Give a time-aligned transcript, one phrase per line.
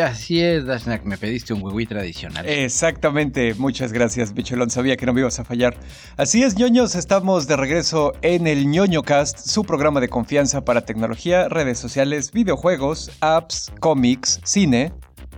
[0.00, 0.64] Así es,
[1.04, 2.48] me pediste un güey tradicional.
[2.48, 4.70] Exactamente, muchas gracias, Bicholón.
[4.70, 5.76] Sabía que no me ibas a fallar.
[6.16, 10.86] Así es, ñoños, estamos de regreso en el ñoño cast, su programa de confianza para
[10.86, 14.92] tecnología, redes sociales, videojuegos, apps, cómics, cine.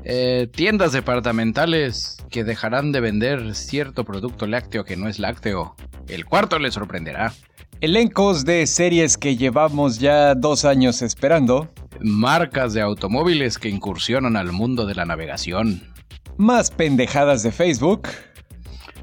[0.04, 5.76] Eh, tiendas departamentales que dejarán de vender cierto producto lácteo que no es lácteo.
[6.08, 7.32] El cuarto le sorprenderá.
[7.80, 11.70] Elencos de series que llevamos ya dos años esperando.
[12.00, 15.82] Marcas de automóviles que incursionan al mundo de la navegación.
[16.36, 18.08] Más pendejadas de Facebook.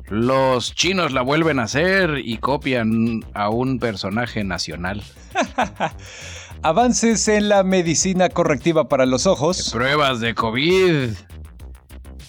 [0.08, 5.04] Los chinos la vuelven a hacer y copian a un personaje nacional.
[6.62, 9.72] Avances en la medicina correctiva para los ojos.
[9.72, 11.10] Pruebas de COVID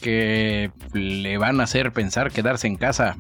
[0.01, 3.17] que le van a hacer pensar quedarse en casa.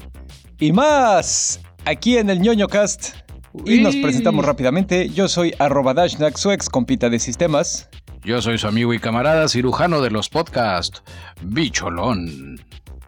[0.58, 3.16] Y más aquí en el ñoño cast.
[3.64, 5.08] Y nos presentamos rápidamente.
[5.08, 7.88] Yo soy arroba Dashnak, su ex compita de sistemas.
[8.22, 11.02] Yo soy su amigo y camarada cirujano de los podcasts,
[11.42, 12.60] Bicholón.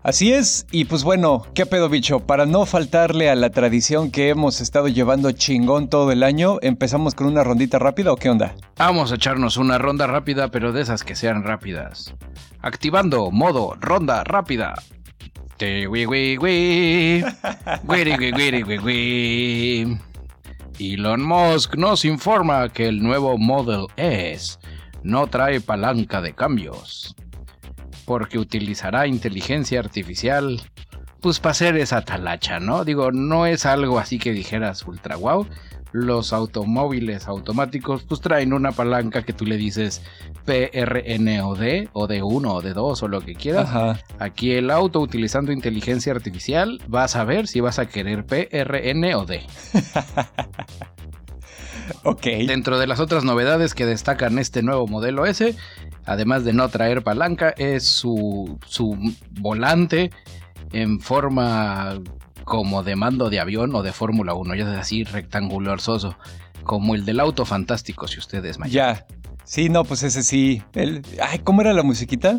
[0.09, 2.21] Así es, y pues bueno, ¿qué pedo bicho?
[2.21, 7.15] Para no faltarle a la tradición que hemos estado llevando chingón todo el año, ¿empezamos
[7.15, 8.55] con una rondita rápida o qué onda?
[8.79, 12.15] Vamos a echarnos una ronda rápida, pero de esas que sean rápidas.
[12.63, 14.77] Activando modo ronda rápida.
[20.79, 24.57] Elon Musk nos informa que el nuevo Model S
[25.03, 27.15] no trae palanca de cambios,
[28.09, 30.63] porque utilizará inteligencia artificial,
[31.21, 32.83] pues para hacer esa talacha, ¿no?
[32.83, 35.47] Digo, no es algo así que dijeras ultra wow,
[35.93, 40.03] los automóviles automáticos pues traen una palanca que tú le dices
[40.47, 43.99] PRN o D o D1 o D2 o lo que quieras.
[44.19, 49.27] Aquí el auto utilizando inteligencia artificial vas a ver si vas a querer PRN o
[49.27, 49.43] D.
[52.05, 52.27] ok.
[52.47, 55.55] Dentro de las otras novedades que destacan este nuevo modelo S,
[56.05, 58.97] además de no traer palanca, es su, su
[59.41, 60.11] volante
[60.73, 61.99] en forma
[62.45, 66.17] como de mando de avión o de Fórmula 1, ya es así rectangular soso,
[66.65, 69.07] como el del auto fantástico, si ustedes me Ya.
[69.45, 70.63] Sí, no, pues ese sí.
[70.75, 71.01] El...
[71.23, 72.37] Ay, ¿cómo era la musiquita?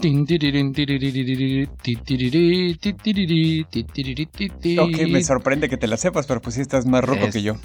[4.77, 7.55] Ok, me sorprende que te la sepas, pero pues sí estás más rojo que yo.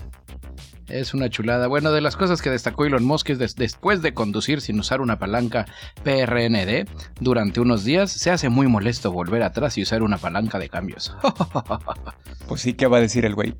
[0.89, 1.67] Es una chulada.
[1.67, 5.19] Bueno, de las cosas que destacó Elon Musk es después de conducir sin usar una
[5.19, 5.67] palanca
[6.03, 6.87] PRND
[7.21, 11.17] durante unos días, se hace muy molesto volver atrás y usar una palanca de cambios.
[12.49, 13.55] pues sí, ¿qué va a decir el güey?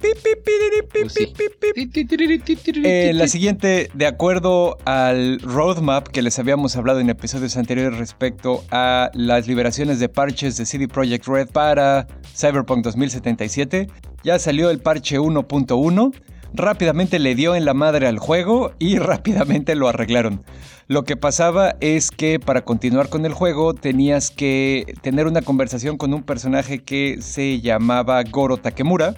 [3.15, 9.11] la siguiente, de acuerdo al roadmap que les habíamos hablado en episodios anteriores respecto a
[9.15, 13.89] las liberaciones de parches de CD Projekt Red para Cyberpunk 2077,
[14.23, 16.13] ya salió el parche 1.1
[16.55, 20.43] rápidamente le dio en la madre al juego y rápidamente lo arreglaron.
[20.87, 25.97] Lo que pasaba es que para continuar con el juego tenías que tener una conversación
[25.97, 29.15] con un personaje que se llamaba Goro Takemura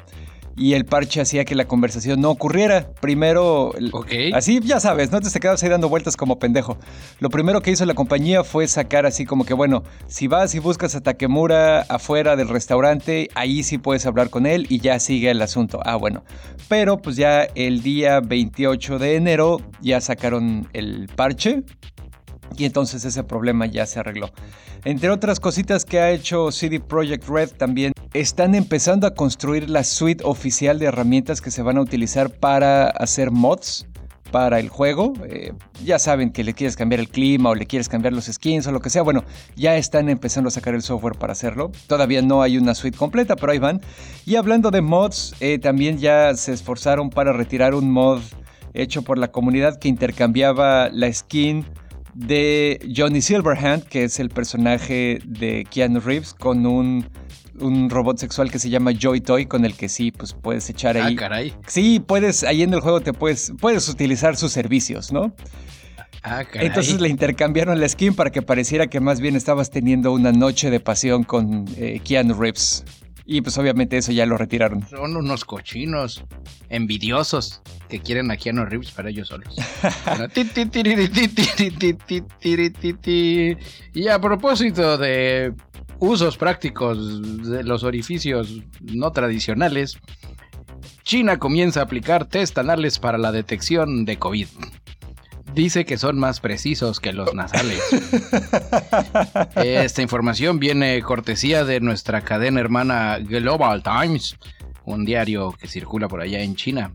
[0.56, 2.90] y el parche hacía que la conversación no ocurriera.
[3.00, 3.72] Primero,
[4.32, 6.78] así ya sabes, no te quedas ahí dando vueltas como pendejo.
[7.20, 10.58] Lo primero que hizo la compañía fue sacar así como que, bueno, si vas y
[10.58, 15.30] buscas a Takemura afuera del restaurante, ahí sí puedes hablar con él y ya sigue
[15.30, 15.80] el asunto.
[15.84, 16.24] Ah, bueno.
[16.68, 21.62] Pero pues ya el día 28 de enero ya sacaron el parche
[22.56, 24.30] y entonces ese problema ya se arregló.
[24.84, 29.84] Entre otras cositas que ha hecho CD Projekt Red también están empezando a construir la
[29.84, 33.86] suite oficial de herramientas que se van a utilizar para hacer mods
[34.30, 35.12] para el juego.
[35.28, 35.52] Eh,
[35.84, 38.72] ya saben que le quieres cambiar el clima o le quieres cambiar los skins o
[38.72, 39.02] lo que sea.
[39.02, 39.24] Bueno,
[39.54, 41.72] ya están empezando a sacar el software para hacerlo.
[41.86, 43.80] Todavía no hay una suite completa, pero ahí van.
[44.24, 48.20] Y hablando de mods, eh, también ya se esforzaron para retirar un mod
[48.74, 51.64] hecho por la comunidad que intercambiaba la skin
[52.16, 57.06] de Johnny Silverhand, que es el personaje de Keanu Reeves, con un,
[57.60, 60.96] un robot sexual que se llama Joy Toy, con el que sí, pues puedes echar
[60.96, 61.14] ahí.
[61.14, 61.54] Ah, caray.
[61.66, 65.34] Sí, puedes, ahí en el juego te puedes, puedes utilizar sus servicios, ¿no?
[66.22, 66.68] Ah, caray.
[66.68, 70.70] Entonces le intercambiaron la skin para que pareciera que más bien estabas teniendo una noche
[70.70, 72.84] de pasión con eh, Keanu Reeves.
[73.26, 74.88] Y pues obviamente eso ya lo retiraron.
[74.88, 76.24] Son unos cochinos
[76.68, 79.54] envidiosos que quieren a Keanu Reeves para ellos solos.
[83.92, 85.52] y a propósito de
[85.98, 89.98] usos prácticos de los orificios no tradicionales,
[91.02, 94.48] China comienza a aplicar test anales para la detección de COVID.
[95.56, 97.80] Dice que son más precisos que los nasales.
[99.56, 104.36] Esta información viene cortesía de nuestra cadena hermana Global Times,
[104.84, 106.92] un diario que circula por allá en China,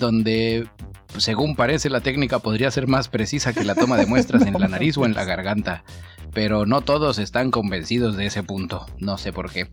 [0.00, 0.68] donde
[1.16, 4.66] según parece la técnica podría ser más precisa que la toma de muestras en la
[4.66, 5.84] nariz o en la garganta
[6.36, 8.84] pero no todos están convencidos de ese punto.
[8.98, 9.70] No sé por qué.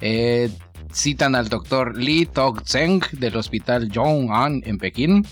[0.00, 0.48] Eh,
[0.92, 5.26] citan al doctor Lee Tok-Zeng del hospital Zhong'an en Pekín.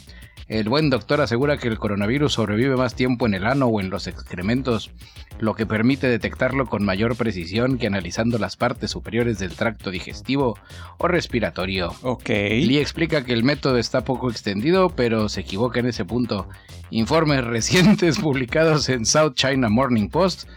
[0.53, 3.89] El buen doctor asegura que el coronavirus sobrevive más tiempo en el ano o en
[3.89, 4.91] los excrementos,
[5.39, 10.59] lo que permite detectarlo con mayor precisión que analizando las partes superiores del tracto digestivo
[10.99, 11.95] o respiratorio.
[12.03, 12.29] Ok.
[12.29, 16.47] Lee explica que el método está poco extendido, pero se equivoca en ese punto.
[16.91, 20.51] Informes recientes publicados en South China Morning Post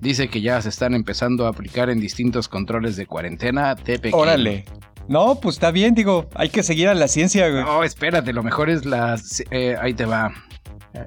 [0.00, 4.64] dice que ya se están empezando a aplicar en distintos controles de cuarentena de Órale.
[5.08, 7.64] No, pues está bien, digo, hay que seguir a la ciencia, güey.
[7.64, 9.20] No, espérate, lo mejor es la...
[9.50, 10.32] Eh, ahí te va.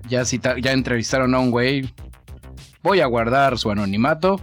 [0.08, 1.94] Ya, ya entrevistaron a un güey.
[2.82, 4.40] Voy a guardar su anonimato.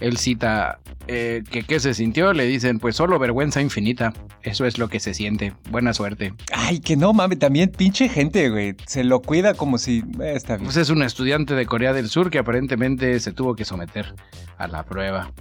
[0.00, 4.12] Él cita eh, que qué se sintió, le dicen, pues solo vergüenza infinita.
[4.42, 5.52] Eso es lo que se siente.
[5.70, 6.34] Buena suerte.
[6.52, 8.74] Ay, que no mames, también pinche gente, güey.
[8.86, 10.02] Se lo cuida como si...
[10.20, 10.64] Eh, está bien.
[10.64, 14.14] Pues es un estudiante de Corea del Sur que aparentemente se tuvo que someter
[14.58, 15.32] a la prueba.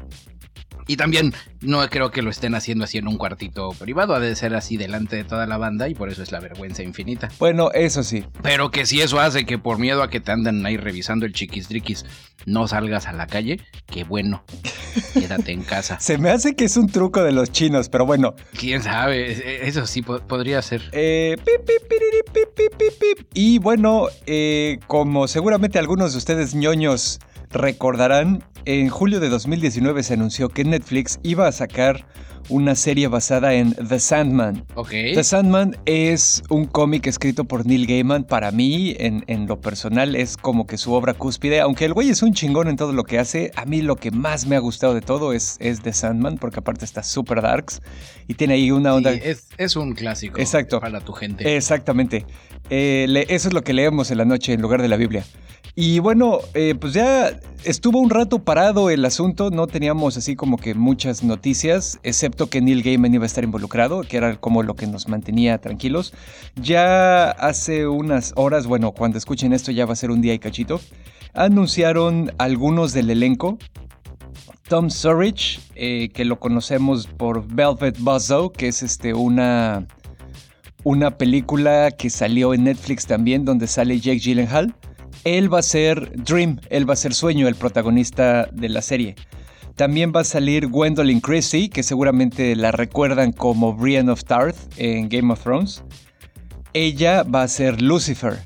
[0.92, 4.36] Y también no creo que lo estén haciendo así en un cuartito privado, ha de
[4.36, 7.30] ser así delante de toda la banda y por eso es la vergüenza infinita.
[7.40, 8.26] Bueno, eso sí.
[8.44, 11.32] Pero que si eso hace que por miedo a que te andan ahí revisando el
[11.32, 11.70] chiquis
[12.46, 14.44] no salgas a la calle, qué bueno.
[15.14, 15.98] Quédate en casa.
[16.02, 18.36] Se me hace que es un truco de los chinos, pero bueno.
[18.60, 20.90] Quién sabe, eso sí podría ser.
[20.92, 21.38] Eh,
[23.34, 30.14] y bueno, eh, como seguramente algunos de ustedes ñoños recordarán, en julio de 2019 se
[30.14, 32.06] anunció que Netflix iba a sacar
[32.50, 34.66] una serie basada en The Sandman.
[34.90, 38.24] The Sandman es un cómic escrito por Neil Gaiman.
[38.24, 41.62] Para mí, en, lo personal, es como que su obra cúspide.
[41.62, 44.12] Aunque el güey es un chingón en todo lo que hace, a mí lo que
[44.12, 47.82] más me ha gustado de todo es, es The Sandman, porque aparte está super darks
[48.28, 49.12] y tiene ahí una onda.
[49.12, 50.80] es, un clásico Exacto.
[50.80, 51.56] para tu gente.
[51.56, 52.26] Exactamente.
[52.70, 55.26] Eh, eso es lo que leemos en la noche en lugar de la Biblia.
[55.76, 60.58] Y bueno, eh, pues ya estuvo un rato parado el asunto, no teníamos así como
[60.58, 64.76] que muchas noticias, excepto que Neil Gaiman iba a estar involucrado, que era como lo
[64.76, 66.14] que nos mantenía tranquilos.
[66.56, 70.40] Ya hace unas horas, bueno, cuando escuchen esto ya va a ser un día y
[70.40, 70.82] cachito,
[71.34, 73.58] anunciaron algunos del elenco.
[74.68, 79.86] Tom Surridge, eh, que lo conocemos por Velvet Buzzsaw, que es este, una,
[80.84, 84.76] una película que salió en Netflix también, donde sale Jake Gyllenhaal.
[85.24, 89.16] Él va a ser Dream, él va a ser Sueño, el protagonista de la serie.
[89.76, 95.10] También va a salir Gwendolyn Christie, que seguramente la recuerdan como Brienne of Tarth en
[95.10, 95.84] Game of Thrones.
[96.74, 98.40] Ella va a ser Lucifer.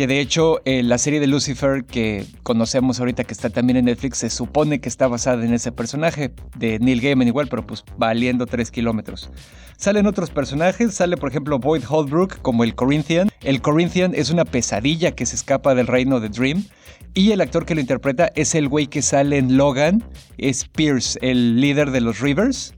[0.00, 3.84] Que de hecho eh, la serie de Lucifer que conocemos ahorita que está también en
[3.84, 7.84] Netflix se supone que está basada en ese personaje de Neil Gaiman igual, pero pues
[7.98, 9.30] valiendo 3 kilómetros.
[9.76, 13.28] Salen otros personajes, sale por ejemplo Boyd Holbrook como el Corinthian.
[13.42, 16.64] El Corinthian es una pesadilla que se escapa del reino de Dream.
[17.12, 20.02] Y el actor que lo interpreta es el güey que sale en Logan,
[20.38, 22.72] es Pierce, el líder de los Rivers.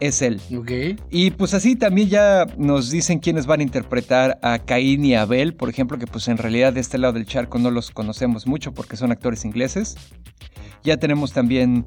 [0.00, 0.40] Es él.
[1.10, 5.54] Y pues así también ya nos dicen quiénes van a interpretar a Caín y Abel,
[5.54, 8.72] por ejemplo, que pues en realidad de este lado del charco no los conocemos mucho
[8.72, 9.96] porque son actores ingleses.
[10.82, 11.86] Ya tenemos también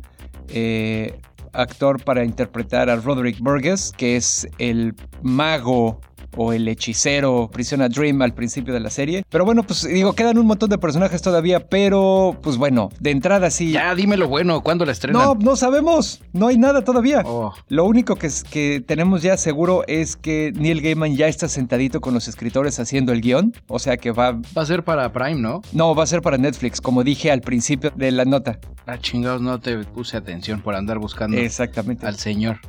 [0.49, 1.19] eh,
[1.53, 5.99] actor para interpretar a Roderick Burgess, que es el mago
[6.35, 9.23] o el hechicero Prisiona Dream al principio de la serie.
[9.29, 13.49] Pero bueno, pues digo, quedan un montón de personajes todavía, pero pues bueno, de entrada
[13.49, 13.71] sí.
[13.71, 15.21] Ya, dime lo bueno, ¿cuándo la estrenan?
[15.21, 17.23] No, no sabemos, no hay nada todavía.
[17.25, 17.53] Oh.
[17.69, 22.01] Lo único que, es, que tenemos ya seguro es que Neil Gaiman ya está sentadito
[22.01, 24.33] con los escritores haciendo el guion, o sea que va...
[24.33, 25.61] Va a ser para Prime, ¿no?
[25.73, 28.59] No, va a ser para Netflix, como dije al principio de la nota.
[28.85, 32.05] Ah, chingados, no te puse atención por andar buscando Exactamente.
[32.05, 32.59] al señor.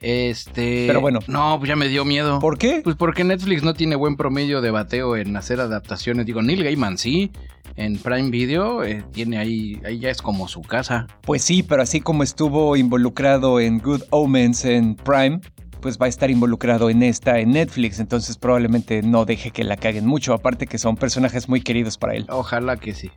[0.00, 0.84] Este.
[0.86, 1.20] Pero bueno.
[1.26, 2.38] No, pues ya me dio miedo.
[2.38, 2.80] ¿Por qué?
[2.82, 6.26] Pues porque Netflix no tiene buen promedio de bateo en hacer adaptaciones.
[6.26, 7.30] Digo, Neil Gaiman sí.
[7.76, 11.06] En Prime Video eh, tiene ahí, ahí ya es como su casa.
[11.22, 15.40] Pues sí, pero así como estuvo involucrado en Good Omens en Prime,
[15.80, 19.76] pues va a estar involucrado en esta en Netflix, entonces probablemente no deje que la
[19.76, 22.26] caguen mucho, aparte que son personajes muy queridos para él.
[22.28, 23.10] Ojalá que sí.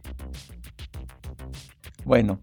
[2.05, 2.39] Bueno.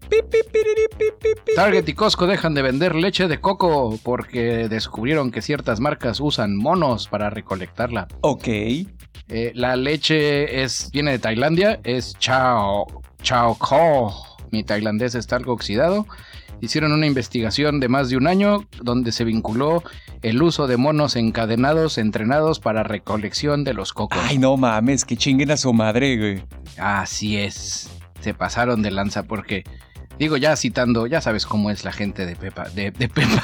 [1.55, 6.55] Target y Costco dejan de vender leche de coco porque descubrieron que ciertas marcas usan
[6.55, 8.07] monos para recolectarla.
[8.21, 8.47] Ok.
[8.47, 12.85] Eh, la leche es, viene de Tailandia, es Chao,
[13.21, 14.13] Chao Ko.
[14.51, 16.05] Mi tailandés está algo oxidado.
[16.59, 19.83] hicieron una investigación de más de un año donde se vinculó
[20.21, 24.19] el uso de monos encadenados entrenados para recolección de los cocos.
[24.21, 26.43] Ay, no mames, que chinguen a su madre, güey.
[26.77, 27.89] Así es.
[28.21, 29.63] Se pasaron de lanza porque
[30.21, 33.43] Digo, ya citando, ya sabes cómo es la gente de Pepa, de, de Pepa.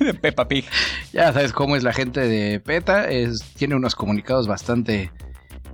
[0.04, 0.64] de Peppa Pig.
[1.12, 3.08] Ya sabes cómo es la gente de PETA.
[3.08, 5.12] Es, tiene unos comunicados bastante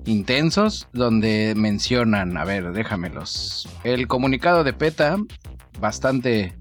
[0.04, 3.70] intensos donde mencionan, a ver, déjamelos.
[3.84, 5.16] El comunicado de PETA,
[5.80, 6.52] bastante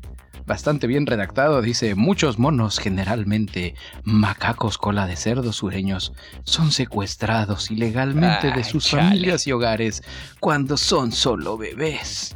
[0.45, 8.51] bastante bien redactado, dice, muchos monos, generalmente macacos cola de cerdo sureños, son secuestrados ilegalmente
[8.51, 10.03] de sus familias y hogares
[10.39, 12.35] cuando son solo bebés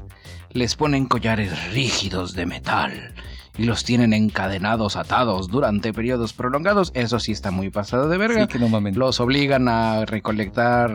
[0.57, 3.13] les ponen collares rígidos de metal
[3.57, 6.91] y los tienen encadenados, atados durante periodos prolongados.
[6.93, 8.47] Eso sí está muy pasado de verga.
[8.47, 10.91] que no Los obligan a recolectar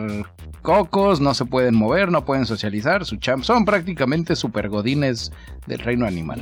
[0.61, 3.05] cocos, no se pueden mover, no pueden socializar.
[3.05, 5.31] Su champ son prácticamente supergodines
[5.67, 6.41] del reino animal.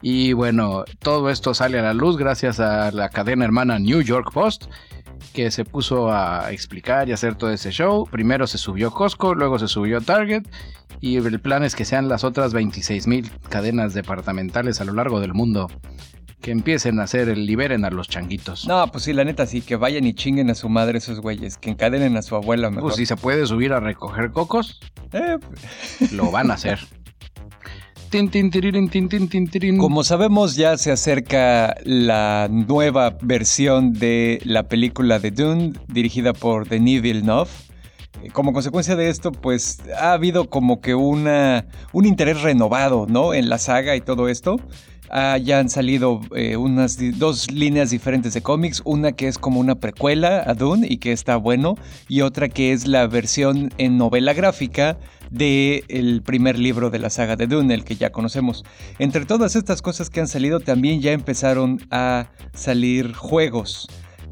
[0.00, 4.32] Y bueno, todo esto sale a la luz gracias a la cadena hermana New York
[4.32, 4.66] Post,
[5.32, 8.06] que se puso a explicar y hacer todo ese show.
[8.10, 10.44] Primero se subió Costco, luego se subió Target
[11.00, 15.34] y el plan es que sean las otras 26.000 cadenas departamentales a lo largo del
[15.34, 15.68] mundo
[16.40, 18.66] que empiecen a hacer el liberen a los changuitos.
[18.68, 21.56] No, pues sí, la neta sí, que vayan y chinguen a su madre esos güeyes,
[21.56, 22.84] que encadenen a su abuela mejor.
[22.84, 24.80] Pues si se puede subir a recoger cocos,
[25.12, 25.38] eh.
[26.12, 26.78] lo van a hacer.
[29.78, 36.68] Como sabemos, ya se acerca la nueva versión de la película de Dune, dirigida por
[36.68, 37.50] Denis Villeneuve.
[38.22, 43.34] Eh, como consecuencia de esto, pues ha habido como que una, un interés renovado, ¿no?
[43.34, 44.56] En la saga y todo esto.
[45.10, 49.76] Ya han salido eh, unas dos líneas diferentes de cómics, una que es como una
[49.76, 51.76] precuela a Dune y que está bueno,
[52.08, 54.98] y otra que es la versión en novela gráfica
[55.30, 58.64] del el primer libro de la saga de Dune, el que ya conocemos.
[58.98, 63.88] Entre todas estas cosas que han salido, también ya empezaron a salir juegos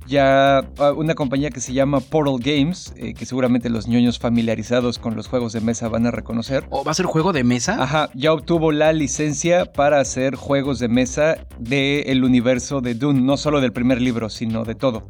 [0.06, 4.98] ya ah, una compañía que se llama Portal Games, eh, que seguramente los ñoños familiarizados
[4.98, 6.66] con los juegos de mesa van a reconocer.
[6.70, 7.82] ¿O va a ser juego de mesa?
[7.82, 13.36] Ajá, ya obtuvo la licencia para hacer juegos de mesa del universo de Dune, no
[13.36, 15.06] solo del primer libro, sino de todo.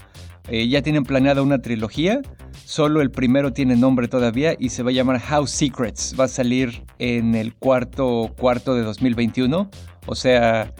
[0.48, 2.20] Eh, ya tienen planeada una trilogía,
[2.64, 6.14] solo el primero tiene nombre todavía y se va a llamar House Secrets.
[6.18, 9.68] Va a salir en el cuarto cuarto de 2021,
[10.06, 10.72] o sea,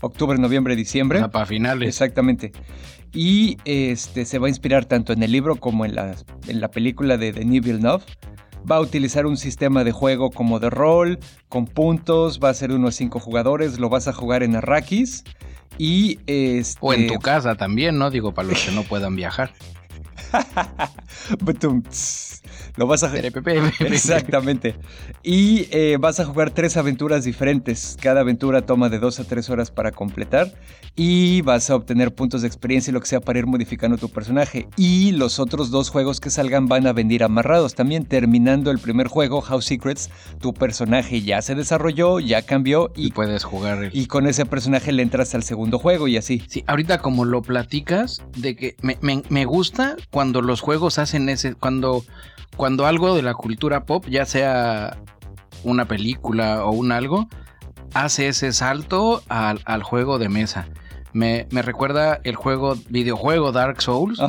[0.00, 1.28] octubre, noviembre, diciembre.
[1.28, 1.88] para finales.
[1.88, 2.52] Exactamente
[3.12, 6.14] y este, se va a inspirar tanto en el libro como en la,
[6.46, 8.04] en la película de Denis Villeneuve.
[8.70, 12.72] Va a utilizar un sistema de juego como de rol, con puntos, va a ser
[12.72, 15.24] uno a cinco jugadores, lo vas a jugar en Arrakis
[15.78, 16.18] y...
[16.26, 16.78] Este...
[16.80, 18.10] O en tu casa también, ¿no?
[18.10, 19.52] Digo, para los que no puedan viajar.
[22.76, 24.76] Lo vas a Exactamente.
[25.24, 27.96] Y eh, vas a jugar tres aventuras diferentes.
[28.00, 30.52] Cada aventura toma de dos a tres horas para completar.
[30.94, 34.08] Y vas a obtener puntos de experiencia y lo que sea para ir modificando tu
[34.08, 34.68] personaje.
[34.76, 37.74] Y los otros dos juegos que salgan van a venir amarrados.
[37.74, 42.92] También terminando el primer juego, House Secrets, tu personaje ya se desarrolló, ya cambió.
[42.94, 43.90] Y, puedes jugar.
[43.92, 46.44] Y con ese personaje le entras al segundo juego y así.
[46.48, 51.54] Sí, ahorita como lo platicas, de que me, me gusta cuando los juegos hacen ese.
[51.54, 52.02] Cuando
[52.56, 54.98] cuando algo de la cultura pop, ya sea
[55.62, 57.28] una película o un algo,
[57.94, 60.66] hace ese salto al, juego de mesa.
[61.12, 64.20] Me, recuerda el juego, videojuego Dark Souls,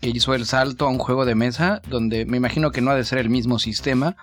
[0.00, 2.94] que hizo el salto a un juego de mesa, donde me imagino que no ha
[2.94, 4.14] de ser el mismo sistema,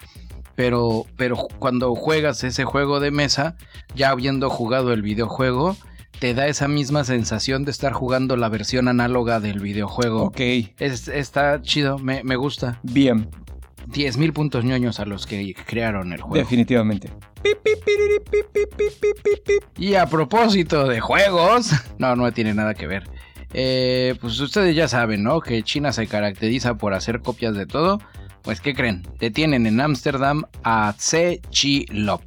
[0.55, 3.57] pero, pero cuando juegas ese juego de mesa,
[3.93, 5.75] ya habiendo jugado el videojuego,
[6.19, 10.23] te da esa misma sensación de estar jugando la versión análoga del videojuego.
[10.23, 10.39] Ok.
[10.79, 12.79] está chido, me, me gusta.
[12.83, 13.29] Bien.
[13.87, 16.35] 10.000 puntos ñoños a los que crearon el juego.
[16.35, 17.11] Definitivamente.
[19.77, 23.09] Y a propósito de juegos, no, no tiene nada que ver.
[23.53, 25.41] Eh, pues ustedes ya saben, ¿no?
[25.41, 27.99] Que China se caracteriza por hacer copias de todo.
[28.43, 29.03] Pues, ¿qué creen?
[29.19, 32.21] Detienen en Ámsterdam a Tse Chi Lop.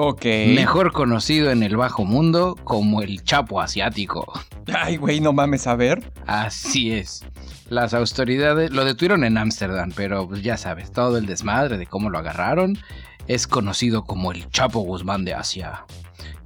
[0.00, 0.24] Ok.
[0.54, 4.32] Mejor conocido en el bajo mundo como el Chapo Asiático.
[4.72, 6.12] Ay, güey, no mames, a ver.
[6.24, 7.24] Así es.
[7.68, 12.10] Las autoridades lo detuvieron en Ámsterdam, pero pues ya sabes, todo el desmadre de cómo
[12.10, 12.78] lo agarraron.
[13.26, 15.84] Es conocido como el Chapo Guzmán de Asia,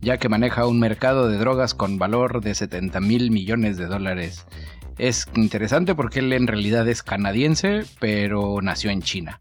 [0.00, 4.46] ya que maneja un mercado de drogas con valor de 70 mil millones de dólares.
[4.96, 9.40] Es interesante porque él en realidad es canadiense, pero nació en China.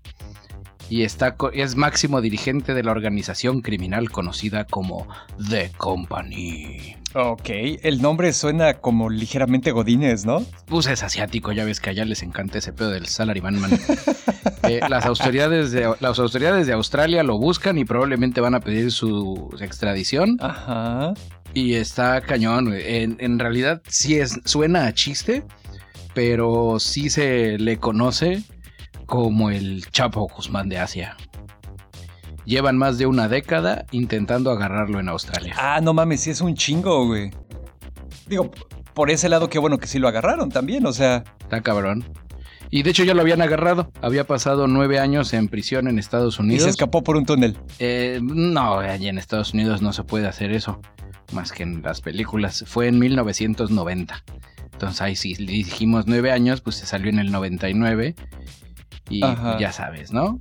[0.92, 5.08] Y está, es máximo dirigente de la organización criminal conocida como
[5.50, 6.98] The Company.
[7.14, 7.50] Ok,
[7.82, 10.46] el nombre suena como ligeramente Godines, ¿no?
[10.66, 13.72] Pues es asiático, ya ves que allá les encanta ese pedo del salaryman man.
[14.64, 18.92] Eh, las, autoridades de, las autoridades de Australia lo buscan y probablemente van a pedir
[18.92, 20.38] su extradición.
[20.40, 21.16] Ajá.
[21.56, 22.72] Y está cañón.
[22.72, 25.44] En, en realidad sí es, suena a chiste,
[26.14, 28.44] pero sí se le conoce
[29.12, 31.18] como el Chapo Guzmán de Asia.
[32.46, 35.54] Llevan más de una década intentando agarrarlo en Australia.
[35.58, 37.30] Ah, no mames, sí es un chingo, güey.
[38.28, 38.52] Digo,
[38.94, 41.26] por ese lado, qué bueno que sí lo agarraron también, o sea.
[41.42, 42.06] Está cabrón.
[42.70, 43.92] Y de hecho ya lo habían agarrado.
[44.02, 46.62] Había pasado nueve años en prisión en Estados Unidos.
[46.62, 47.58] Y se escapó por un túnel.
[47.80, 50.80] Eh, no, allí en Estados Unidos no se puede hacer eso.
[51.34, 52.64] Más que en las películas.
[52.66, 54.24] Fue en 1990.
[54.72, 58.16] Entonces ahí sí dijimos nueve años, pues se salió en el 99.
[59.10, 60.40] Y ya sabes, ¿no?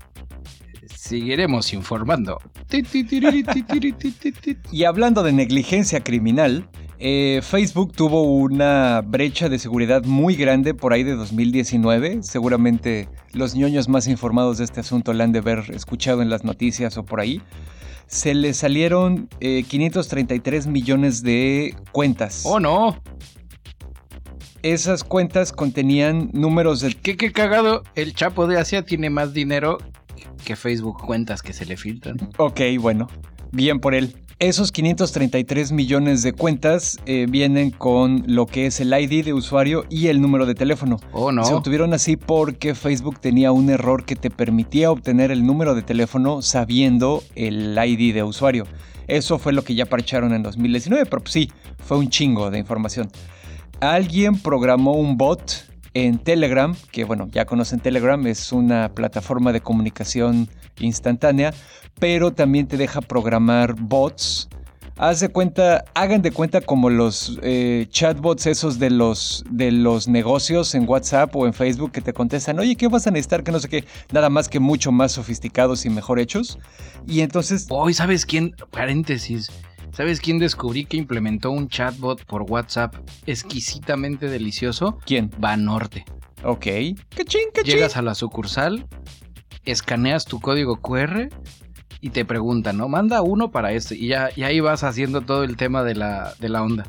[0.95, 2.39] Seguiremos informando.
[4.73, 6.69] y hablando de negligencia criminal,
[7.03, 12.23] eh, Facebook tuvo una brecha de seguridad muy grande por ahí de 2019.
[12.23, 16.45] Seguramente los ñoños más informados de este asunto la han de haber escuchado en las
[16.45, 17.41] noticias o por ahí.
[18.07, 22.43] Se le salieron 533 eh, millones de cuentas.
[22.45, 23.01] ¡Oh, no!
[24.63, 26.95] Esas cuentas contenían números de...
[26.95, 27.83] ¿Qué, qué cagado?
[27.95, 29.79] El Chapo de Asia tiene más dinero
[30.45, 32.19] que Facebook cuentas que se le filtran.
[32.37, 33.09] Ok, bueno.
[33.53, 34.15] Bien por él.
[34.39, 39.85] Esos 533 millones de cuentas eh, vienen con lo que es el ID de usuario
[39.91, 40.99] y el número de teléfono.
[41.13, 41.45] Oh, no.
[41.45, 45.83] Se obtuvieron así porque Facebook tenía un error que te permitía obtener el número de
[45.83, 48.67] teléfono sabiendo el ID de usuario.
[49.09, 52.59] Eso fue lo que ya parcharon en 2019, pero pues sí, fue un chingo de
[52.59, 53.11] información.
[53.81, 59.63] Alguien programó un bot en Telegram, que bueno, ya conocen Telegram, es una plataforma de
[59.63, 61.55] comunicación instantánea,
[61.99, 64.51] pero también te deja programar bots.
[64.99, 70.09] Haz de cuenta, hagan de cuenta como los eh, chatbots esos de los, de los
[70.09, 73.43] negocios en WhatsApp o en Facebook que te contestan, oye, ¿qué vas a necesitar?
[73.43, 76.59] Que no sé qué, nada más que mucho más sofisticados y mejor hechos.
[77.07, 77.67] Y entonces...
[77.71, 78.55] Hoy, ¿sabes quién?
[78.71, 79.51] Paréntesis.
[79.93, 82.95] ¿Sabes quién descubrí que implementó un chatbot por WhatsApp
[83.27, 84.99] exquisitamente delicioso?
[85.05, 85.31] ¿Quién?
[85.39, 86.05] Banorte.
[86.45, 86.67] Ok.
[87.15, 87.75] ¡Cachín, cachín!
[87.75, 88.87] Llegas a la sucursal,
[89.65, 91.29] escaneas tu código QR
[92.01, 92.89] y te preguntan, ¿no?
[92.89, 93.95] Manda uno para esto.
[93.95, 96.87] Y ya y ahí vas haciendo todo el tema de la, de la onda.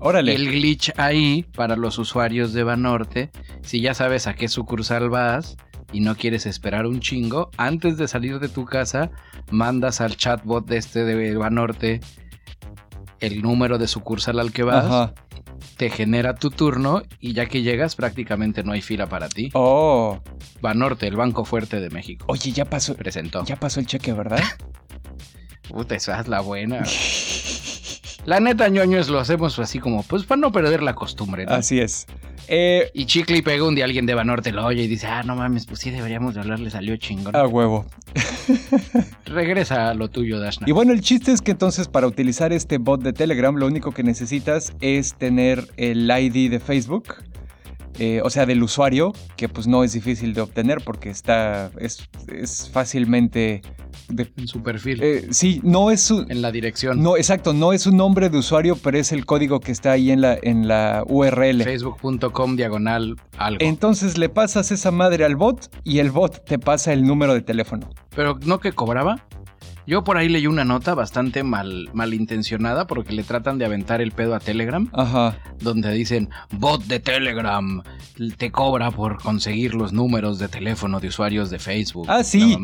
[0.00, 0.34] Órale.
[0.34, 3.30] el glitch ahí para los usuarios de Banorte,
[3.62, 5.56] si ya sabes a qué sucursal vas
[5.92, 9.10] y no quieres esperar un chingo, antes de salir de tu casa,
[9.50, 12.00] mandas al chatbot de este de Banorte
[13.20, 15.12] el número de sucursal al que vas,
[15.76, 19.50] te genera tu turno y ya que llegas prácticamente no hay fila para ti.
[19.54, 20.20] Oh.
[20.60, 22.26] Banorte, el Banco Fuerte de México.
[22.28, 22.94] Oye, ya pasó.
[22.94, 23.44] Presentó.
[23.44, 24.42] Ya pasó el cheque, ¿verdad?
[25.68, 26.82] Puta, esa es la buena.
[28.24, 31.52] la neta, ñoños, lo hacemos así como, pues para no perder la costumbre, ¿no?
[31.52, 32.06] Así es.
[32.48, 35.22] Eh, y Chicle y pega un día alguien de Banorte lo oye y dice, ah,
[35.22, 37.36] no mames, pues sí deberíamos de hablarle, salió chingón.
[37.36, 37.86] A huevo.
[39.26, 40.68] Regresa a lo tuyo, Dashna.
[40.68, 43.92] Y bueno, el chiste es que entonces para utilizar este bot de Telegram, lo único
[43.92, 47.14] que necesitas es tener el ID de Facebook.
[47.98, 52.08] Eh, o sea, del usuario, que pues no es difícil de obtener porque está, es,
[52.28, 53.62] es fácilmente
[54.08, 55.00] en su perfil.
[55.02, 56.24] Eh, sí, no es su...
[56.28, 57.02] En la dirección.
[57.02, 60.10] No, exacto, no es un nombre de usuario, pero es el código que está ahí
[60.10, 61.62] en la, en la URL.
[61.62, 63.58] Facebook.com diagonal algo.
[63.60, 67.42] Entonces le pasas esa madre al bot y el bot te pasa el número de
[67.42, 67.90] teléfono.
[68.14, 69.26] ¿Pero no que cobraba?
[69.90, 74.12] Yo por ahí leí una nota bastante mal malintencionada porque le tratan de aventar el
[74.12, 74.88] pedo a Telegram.
[74.92, 75.36] Ajá.
[75.58, 77.82] Donde dicen, bot de Telegram
[78.36, 82.06] te cobra por conseguir los números de teléfono de usuarios de Facebook.
[82.08, 82.56] Ah, sí.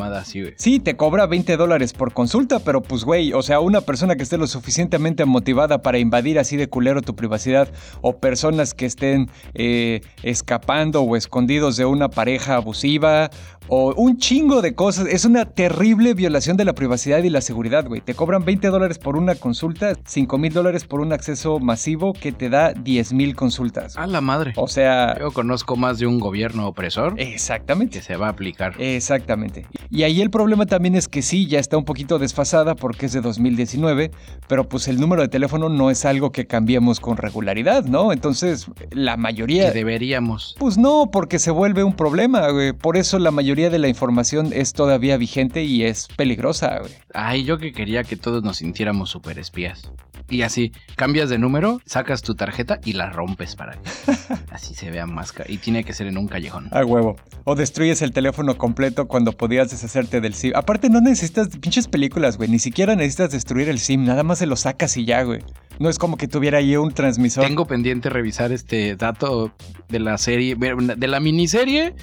[0.55, 4.23] sí, te cobra 20 dólares por consulta, pero pues güey, o sea, una persona que
[4.23, 7.69] esté lo suficientemente motivada para invadir así de culero tu privacidad
[8.03, 13.31] o personas que estén eh, escapando o escondidos de una pareja abusiva
[13.69, 15.07] o un chingo de cosas.
[15.09, 18.01] Es una terrible violación de la privacidad y la seguridad, güey.
[18.01, 22.33] Te cobran 20 dólares por una consulta, 5 mil dólares por un acceso masivo que
[22.33, 23.97] te da 10 mil consultas.
[23.97, 24.53] A la madre.
[24.57, 25.19] O sea...
[25.19, 27.15] Yo conozco más de un gobierno opresor.
[27.19, 27.99] Exactamente.
[27.99, 28.75] Que se va a aplicar.
[28.79, 29.67] Exactamente.
[29.91, 33.13] Y ahí el problema también es que sí, ya está un poquito desfasada porque es
[33.13, 34.11] de 2019,
[34.49, 38.13] pero pues el número de teléfono no es algo que cambiemos con regularidad, ¿no?
[38.13, 39.73] Entonces, la mayoría...
[39.73, 40.57] Que deberíamos.
[40.59, 42.73] Pues no, porque se vuelve un problema, güey.
[42.73, 46.93] Por eso la mayoría de la información es todavía vigente y es peligrosa, güey.
[47.15, 49.91] Ay, yo que quería que todos nos sintiéramos super espías.
[50.29, 53.91] Y así, cambias de número, sacas tu tarjeta y la rompes para que
[54.51, 55.33] así se vea más.
[55.49, 56.69] Y tiene que ser en un callejón.
[56.73, 57.17] A huevo.
[57.45, 60.53] O destruyes el teléfono completo cuando podías deshacerte del SIM.
[60.57, 62.49] Aparte, no necesitas pinches películas, güey.
[62.49, 64.05] Ni siquiera necesitas destruir el SIM.
[64.05, 65.43] Nada más se lo sacas y ya, güey.
[65.79, 67.45] No es como que tuviera ahí un transmisor.
[67.45, 69.53] Tengo pendiente revisar este dato
[69.89, 71.95] de la serie, de la miniserie,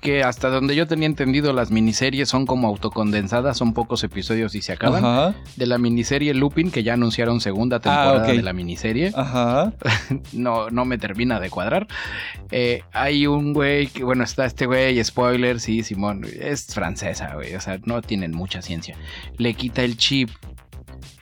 [0.00, 4.60] que hasta donde yo tenía entendido las miniseries son como autocondensadas, son pocos episodios y
[4.60, 5.04] se acaban.
[5.04, 5.34] Ajá.
[5.56, 8.34] De la miniserie Lupin, que ya anunciaron segunda temporada ok.
[8.34, 9.12] de la miniserie.
[9.14, 9.72] Ajá.
[10.32, 11.86] no, no me termina de cuadrar.
[12.50, 17.54] Eh, hay un güey que, bueno, está este güey, spoiler, sí, Simón, es francesa, güey,
[17.54, 18.96] o sea, no tienen mucha ciencia.
[19.38, 20.28] Le quita el chip,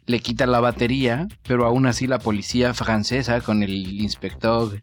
[0.07, 4.83] le quita la batería, pero aún así la policía francesa con el inspector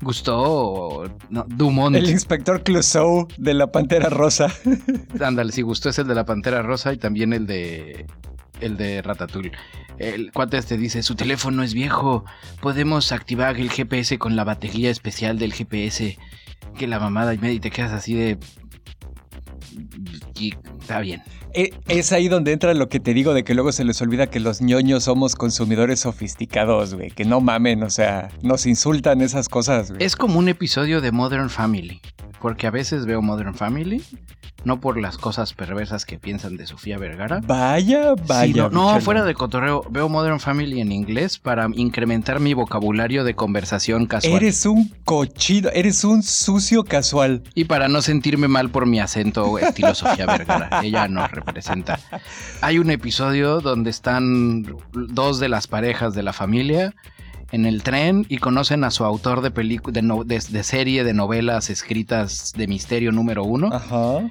[0.00, 4.48] Gusteau, no, Dumont, El inspector Clouseau de la Pantera Rosa.
[5.20, 8.06] ándale, sí, Gusteau es el de la Pantera Rosa y también el de...
[8.60, 9.52] El de Ratatouille.
[9.98, 12.24] El cuate este dice, su teléfono es viejo.
[12.60, 16.18] Podemos activar el GPS con la batería especial del GPS.
[16.76, 18.38] Que la mamada y media y te quedas así de...
[20.34, 21.22] Y está bien.
[21.54, 24.28] E- Es ahí donde entra lo que te digo de que luego se les olvida
[24.28, 27.10] que los ñoños somos consumidores sofisticados, güey.
[27.10, 30.02] Que no mamen, o sea, nos insultan esas cosas, güey.
[30.04, 32.00] Es como un episodio de Modern Family.
[32.40, 34.02] Porque a veces veo Modern Family.
[34.64, 37.40] No por las cosas perversas que piensan de Sofía Vergara.
[37.46, 38.68] Vaya, vaya.
[38.70, 44.06] No, fuera de cotorreo, veo Modern Family en inglés para incrementar mi vocabulario de conversación
[44.06, 44.34] casual.
[44.34, 47.44] Eres un cochino, eres un sucio casual.
[47.54, 52.00] Y para no sentirme mal por mi acento estilo Sofía Vergara, ella nos representa.
[52.60, 56.94] Hay un episodio donde están dos de las parejas de la familia
[57.50, 61.14] en el tren y conocen a su autor de, de, no- de- de serie de
[61.14, 63.70] novelas escritas de misterio número uno.
[63.72, 64.28] Ajá.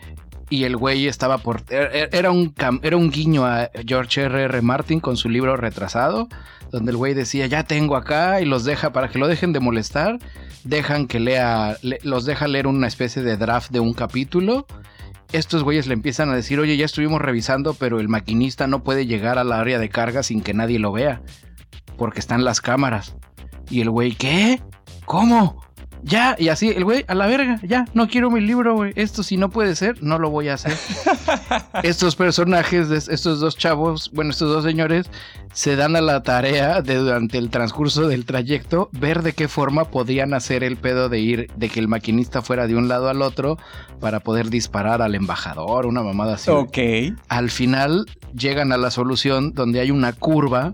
[0.50, 1.64] Y el güey estaba por...
[1.66, 4.44] er- Era un, era un guiño a George R.
[4.44, 4.62] R.
[4.62, 6.30] Martin con su libro retrasado,
[6.72, 9.60] donde el güey decía, ya tengo acá, y los deja, para que lo dejen de
[9.60, 10.20] molestar,
[10.64, 14.66] dejan que lea, le- los deja leer una especie de draft de un capítulo.
[15.34, 19.06] Estos güeyes le empiezan a decir, oye, ya estuvimos revisando, pero el maquinista no puede
[19.06, 21.22] llegar al área de carga sin que nadie lo vea,
[21.98, 23.16] porque están las cámaras.
[23.70, 24.62] Y el güey, ¿qué?
[25.06, 25.62] ¿Cómo?
[26.04, 28.94] Ya, y así, el güey, a la verga, ya, no quiero mi libro, güey.
[28.96, 30.74] Esto si no puede ser, no lo voy a hacer.
[31.84, 35.10] estos personajes, de estos dos chavos, bueno, estos dos señores,
[35.54, 39.86] se dan a la tarea de durante el transcurso del trayecto ver de qué forma
[39.86, 43.22] podrían hacer el pedo de ir, de que el maquinista fuera de un lado al
[43.22, 43.58] otro
[44.00, 46.52] para poder disparar al embajador, una mamada así.
[46.52, 46.78] Ok.
[47.28, 50.74] Al final llegan a la solución donde hay una curva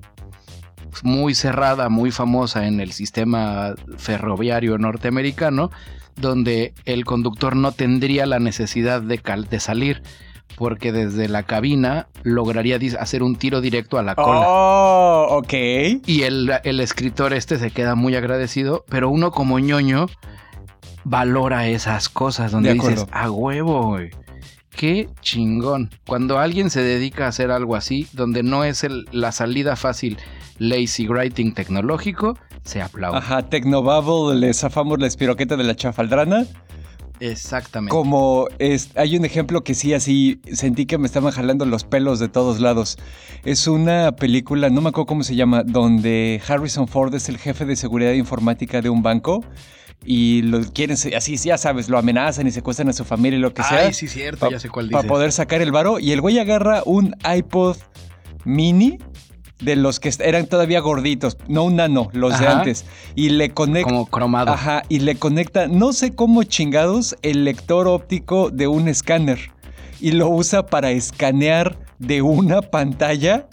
[1.02, 5.72] muy cerrada, muy famosa en el sistema ferroviario norteamericano,
[6.16, 10.04] donde el conductor no tendría la necesidad de, cal- de salir,
[10.56, 14.46] porque desde la cabina lograría hacer un tiro directo a la cola.
[14.48, 15.54] Oh, ok.
[16.06, 20.06] Y el, el escritor este se queda muy agradecido, pero uno como ñoño
[21.04, 24.12] valora esas cosas donde De dices, a huevo, güey.
[24.76, 25.90] Qué chingón.
[26.08, 30.18] Cuando alguien se dedica a hacer algo así, donde no es el- la salida fácil
[30.58, 33.18] lazy writing tecnológico, se aplaude.
[33.18, 36.46] Ajá, Tecnobubble, le zafamos la espiroqueta de la chafaldrana.
[37.20, 37.92] Exactamente.
[37.92, 42.20] Como es, hay un ejemplo que sí, así sentí que me estaban jalando los pelos
[42.20, 42.98] de todos lados.
[43.46, 47.66] Es una película, no me acuerdo cómo se llama, donde Harrison Ford es el jefe
[47.66, 49.44] de seguridad informática de un banco
[50.06, 53.54] y lo quieren, así ya sabes, lo amenazan y secuestran a su familia y lo
[53.54, 53.88] que sea.
[53.88, 54.94] Ay, sí, cierto, ya sé cuál dice.
[54.94, 56.00] Para poder sacar el varo.
[56.00, 57.78] Y el güey agarra un iPod
[58.44, 58.98] mini
[59.62, 62.86] de los que eran todavía gorditos, no un nano, los de antes.
[63.16, 63.90] Y le conecta.
[63.90, 64.52] Como cromado.
[64.52, 69.52] Ajá, y le conecta, no sé cómo chingados, el lector óptico de un escáner.
[70.02, 73.48] Y lo usa para escanear de una pantalla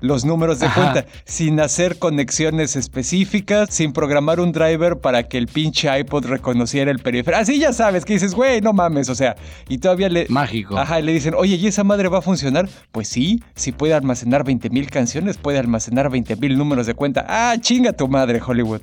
[0.00, 0.92] los números de Ajá.
[0.92, 6.90] cuenta, sin hacer conexiones específicas, sin programar un driver para que el pinche iPod reconociera
[6.90, 7.40] el periférico.
[7.40, 9.36] Así ya sabes que dices, güey, no mames, o sea,
[9.68, 10.26] y todavía le...
[10.28, 10.78] Mágico.
[10.78, 12.68] Ajá, y le dicen, oye, ¿y esa madre va a funcionar?
[12.92, 17.24] Pues sí, si puede almacenar 20 mil canciones, puede almacenar 20 mil números de cuenta.
[17.28, 18.80] Ah, chinga tu madre, Hollywood.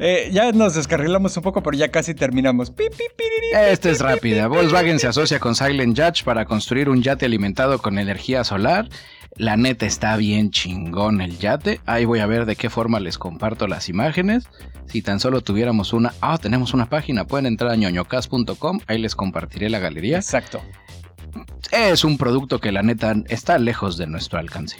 [0.00, 2.72] Eh, ya nos descarrilamos un poco, pero ya casi terminamos.
[3.52, 4.46] Esta es rápida.
[4.46, 8.88] Volkswagen se asocia con Silent Yacht para construir un yate alimentado con energía solar.
[9.38, 11.80] La neta está bien chingón el yate.
[11.86, 14.48] Ahí voy a ver de qué forma les comparto las imágenes.
[14.86, 16.12] Si tan solo tuviéramos una...
[16.20, 17.24] Ah, tenemos una página.
[17.24, 18.80] Pueden entrar a ñoñocas.com.
[18.88, 20.16] Ahí les compartiré la galería.
[20.16, 20.60] Exacto.
[21.70, 24.76] Es un producto que la neta está lejos de nuestro alcance.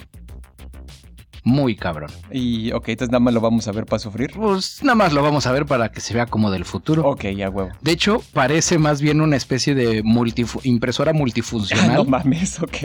[1.45, 2.11] Muy cabrón.
[2.29, 4.31] Y ok, entonces nada más lo vamos a ver para sufrir.
[4.35, 7.07] Pues nada más lo vamos a ver para que se vea como del futuro.
[7.07, 7.71] Ok, ya huevo.
[7.81, 11.93] De hecho, parece más bien una especie de multifu- impresora multifuncional.
[11.95, 12.75] no mames, ok.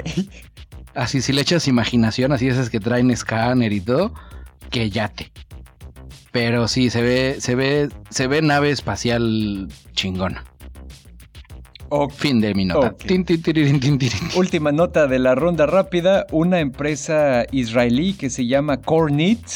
[0.95, 4.13] Así, si le echas imaginación, así esas que traen escáner y todo,
[4.71, 5.33] que yate.
[6.31, 10.45] Pero sí, se ve, se ve, se ve nave espacial chingona.
[12.11, 12.95] Fin de mi nota.
[14.37, 16.27] Última nota de la ronda rápida.
[16.33, 19.47] Una empresa israelí que se llama Cornit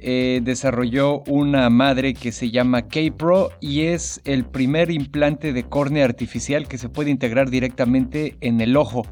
[0.00, 6.04] eh, desarrolló una madre que se llama K-Pro y es el primer implante de córnea
[6.04, 9.06] artificial que se puede integrar directamente en el ojo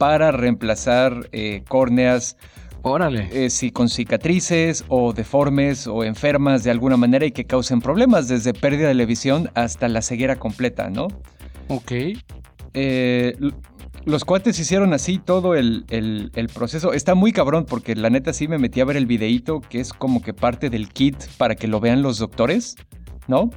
[0.00, 2.38] para reemplazar eh, córneas
[2.82, 3.28] Órale.
[3.30, 8.26] Eh, si con cicatrices o deformes o enfermas de alguna manera y que causen problemas,
[8.26, 11.08] desde pérdida de la visión hasta la ceguera completa, ¿no?
[11.68, 11.92] Ok.
[12.72, 13.36] Eh,
[14.06, 16.94] los cuates hicieron así todo el, el, proceso.
[16.94, 19.92] Está muy cabrón porque la neta sí me metí a ver el videíto que es
[19.92, 22.76] como que parte del kit para que lo vean los doctores,
[23.28, 23.50] ¿no?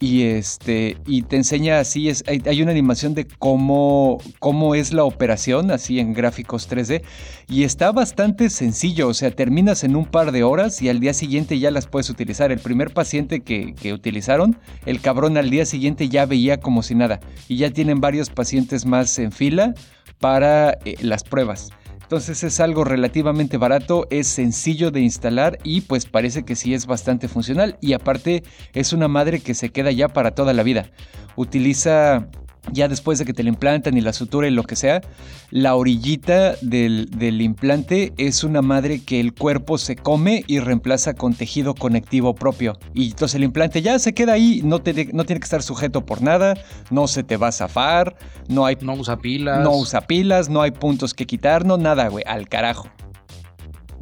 [0.00, 5.04] Y este y te enseña así es hay, una animación de cómo cómo es la
[5.04, 7.02] operación así en gráficos 3D
[7.48, 11.14] y está bastante sencillo o sea terminas en un par de horas y al día
[11.14, 12.50] siguiente ya las puedes utilizar.
[12.52, 16.94] El primer paciente que, que utilizaron el cabrón al día siguiente ya veía como si
[16.94, 19.74] nada y ya tienen varios pacientes más en fila
[20.18, 21.70] para eh, las pruebas
[22.14, 26.86] entonces es algo relativamente barato, es sencillo de instalar y pues parece que sí es
[26.86, 27.76] bastante funcional.
[27.80, 30.92] Y aparte es una madre que se queda ya para toda la vida.
[31.34, 32.28] Utiliza
[32.72, 35.00] ya después de que te la implantan y la sutura y lo que sea,
[35.50, 37.08] la orillita del,
[37.40, 42.78] implante es una madre que el cuerpo se come y reemplaza con tejido conectivo propio.
[42.94, 46.04] Y entonces el implante ya se queda ahí, no, te, no tiene que estar sujeto
[46.04, 46.54] por nada,
[46.90, 48.16] no se te va a zafar,
[48.48, 48.76] no hay...
[48.80, 49.62] No usa pilas.
[49.62, 52.88] No usa pilas, no hay puntos que quitar, no nada, güey, al carajo.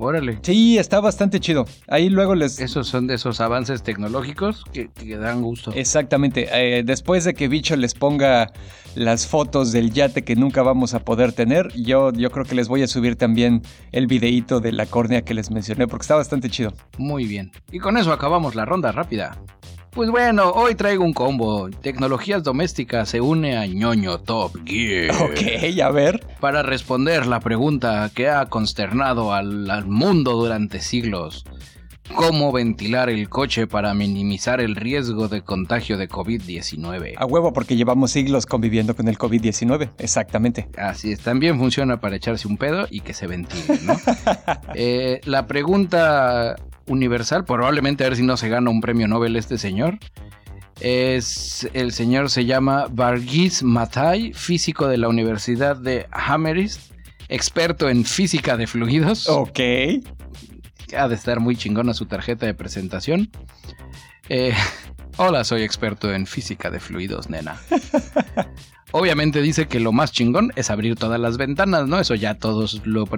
[0.02, 0.38] Órale.
[0.42, 1.64] Sí, está bastante chido.
[1.86, 2.58] Ahí luego les...
[2.58, 5.72] Esos son de esos avances tecnológicos que, dan gusto.
[5.74, 6.48] Exactamente.
[6.52, 8.50] Eh, después de que Bicho les ponga
[8.96, 12.66] las fotos del yate que nunca vamos a poder tener, yo, yo creo que les
[12.68, 13.62] voy a subir también
[13.92, 16.72] el videíto de la córnea que les mencioné porque está bastante chido.
[16.98, 17.52] Muy bien.
[17.70, 19.38] Y con eso acabamos la ronda rápida.
[19.94, 21.68] Pues bueno, hoy traigo un combo.
[21.68, 25.14] Tecnologías domésticas se une a ñoño Top Gear.
[25.22, 26.26] Ok, a ver.
[26.40, 31.44] Para responder la pregunta que ha consternado al, al mundo durante siglos.
[32.14, 37.14] ¿Cómo ventilar el coche para minimizar el riesgo de contagio de COVID-19?
[37.18, 40.68] A huevo, porque llevamos siglos conviviendo con el COVID-19, exactamente.
[40.78, 43.96] Así es, también funciona para echarse un pedo y que se ventile, ¿no?
[44.74, 49.58] Eh, la pregunta universal, probablemente a ver si no se gana un premio Nobel este
[49.58, 49.98] señor.
[50.80, 56.92] Es, el señor se llama Varghese Matai, físico de la Universidad de Hammerist,
[57.28, 59.28] experto en física de fluidos.
[59.28, 59.60] Ok.
[60.96, 63.30] Ha de estar muy chingona su tarjeta de presentación.
[64.28, 64.54] Eh,
[65.16, 67.60] hola, soy experto en física de fluidos, nena.
[68.92, 71.98] Obviamente dice que lo más chingón es abrir todas las ventanas, ¿no?
[71.98, 73.08] Eso ya todos lo,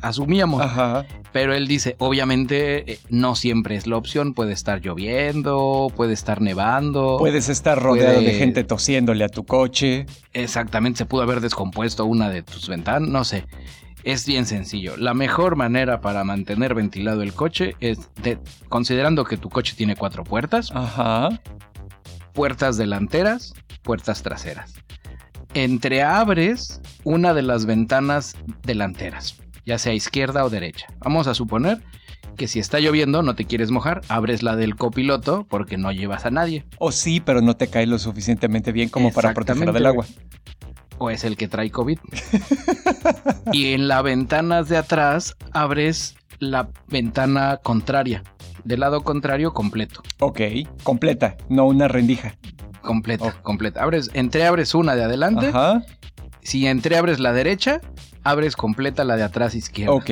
[0.00, 0.62] asumíamos.
[0.62, 1.04] Ajá.
[1.32, 4.32] Pero él dice, obviamente eh, no siempre es la opción.
[4.32, 7.16] Puede estar lloviendo, puede estar nevando.
[7.18, 10.06] Puedes estar rodeado de gente tosiéndole a tu coche.
[10.32, 13.44] Exactamente, se pudo haber descompuesto una de tus ventanas, no sé.
[14.04, 14.96] Es bien sencillo.
[14.96, 17.98] La mejor manera para mantener ventilado el coche es
[18.68, 20.70] considerando que tu coche tiene cuatro puertas.
[20.72, 21.30] Ajá.
[22.36, 24.74] Puertas delanteras, puertas traseras.
[25.54, 30.86] Entreabres una de las ventanas delanteras, ya sea izquierda o derecha.
[30.98, 31.80] Vamos a suponer
[32.36, 36.26] que si está lloviendo no te quieres mojar, abres la del copiloto porque no llevas
[36.26, 36.66] a nadie.
[36.76, 40.04] O sí, pero no te cae lo suficientemente bien como para protegerla del agua.
[40.98, 41.98] O es el que trae COVID.
[43.54, 48.22] y en la ventana de atrás abres la ventana contraria.
[48.64, 50.02] Del lado contrario completo.
[50.20, 50.40] Ok,
[50.82, 52.36] completa, no una rendija.
[52.82, 53.82] Completa, completa.
[53.82, 55.48] Abres, entreabres una de adelante.
[55.48, 55.82] Ajá.
[56.42, 57.80] Si entreabres la derecha,
[58.22, 59.92] abres completa la de atrás izquierda.
[59.92, 60.10] Ok.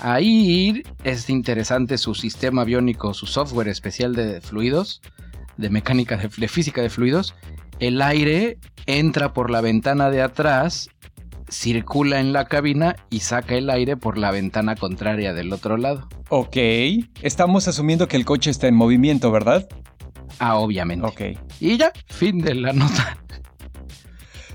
[0.00, 5.00] Ahí es interesante su sistema biónico, su software especial de fluidos,
[5.56, 7.34] de mecánica, de, de física de fluidos.
[7.78, 10.90] El aire entra por la ventana de atrás
[11.48, 16.08] circula en la cabina y saca el aire por la ventana contraria del otro lado.
[16.28, 16.56] Ok,
[17.22, 19.68] estamos asumiendo que el coche está en movimiento, ¿verdad?
[20.38, 21.06] Ah, obviamente.
[21.06, 21.38] Ok.
[21.60, 23.18] Y ya, fin de la nota.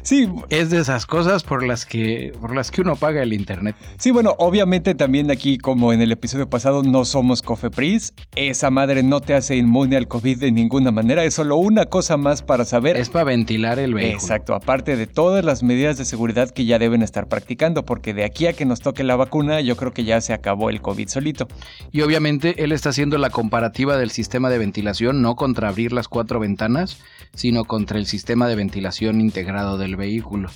[0.02, 0.30] Sí.
[0.50, 3.76] Es de esas cosas por las que, por las que uno paga el internet.
[3.98, 8.14] Sí, bueno, obviamente también aquí, como en el episodio pasado, no somos Cofepris.
[8.36, 11.24] Esa madre no te hace inmune al COVID de ninguna manera.
[11.24, 12.98] Es solo una cosa más para saber.
[12.98, 14.16] Es para ventilar el vehículo.
[14.16, 18.24] Exacto, aparte de todas las medidas de seguridad que ya deben estar practicando, porque de
[18.24, 21.08] aquí a que nos toque la vacuna, yo creo que ya se acabó el COVID
[21.08, 21.48] solito.
[21.92, 26.08] Y obviamente él está haciendo la comparativa del sistema de ventilación, no contra abrir las
[26.08, 26.98] cuatro ventanas,
[27.34, 30.50] sino contra el sistema de ventilación integrado del vehículo.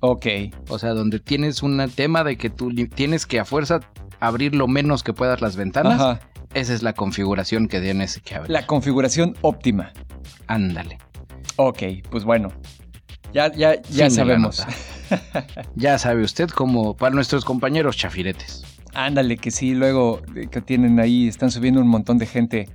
[0.00, 0.26] Ok.
[0.68, 3.80] O sea, donde tienes un tema de que tú tienes que a fuerza
[4.20, 6.20] abrir lo menos que puedas las ventanas.
[6.54, 8.50] Esa es la configuración que tienes que abrir.
[8.50, 9.92] La configuración óptima.
[10.46, 10.98] Ándale.
[11.56, 12.52] Ok, pues bueno.
[13.32, 14.66] Ya, ya, ya sabemos.
[15.74, 18.64] ya sabe usted cómo para nuestros compañeros chafiretes.
[18.94, 22.68] Ándale, que sí, luego que tienen ahí, están subiendo un montón de gente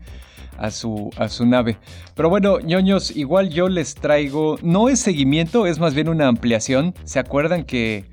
[0.64, 1.78] a su, a su nave.
[2.16, 6.96] Pero bueno, ñoños, igual yo les traigo, no es seguimiento, es más bien una ampliación.
[7.04, 8.06] ¿Se acuerdan que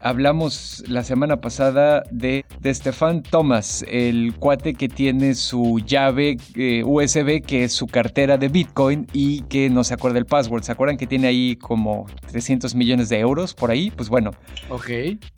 [0.00, 6.84] hablamos la semana pasada de, de Stefan Thomas, el cuate que tiene su llave eh,
[6.84, 10.62] USB, que es su cartera de Bitcoin y que no se acuerda el password.
[10.62, 13.90] ¿Se acuerdan que tiene ahí como 300 millones de euros por ahí?
[13.90, 14.30] Pues bueno.
[14.70, 14.90] Ok.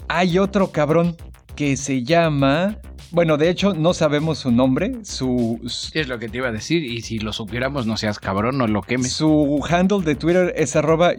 [0.08, 1.16] Hay otro cabrón
[1.56, 2.76] que se llama...
[3.12, 5.60] Bueno, de hecho no sabemos su nombre, su...
[5.94, 8.68] Es lo que te iba a decir, y si lo supiéramos no seas cabrón, no
[8.68, 9.12] lo quemes.
[9.12, 11.14] Su handle de Twitter es arroba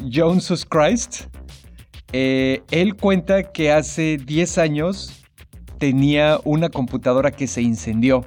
[0.69, 1.25] Christ.
[2.13, 5.25] Eh, él cuenta que hace 10 años
[5.80, 8.25] tenía una computadora que se incendió.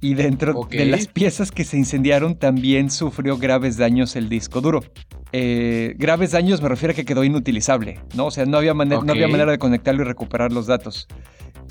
[0.00, 4.82] Y dentro de las piezas que se incendiaron también sufrió graves daños el disco duro.
[5.32, 8.26] Eh, graves daños me refiero a que quedó inutilizable, ¿no?
[8.26, 11.08] O sea, no había, no había manera de conectarlo y recuperar los datos.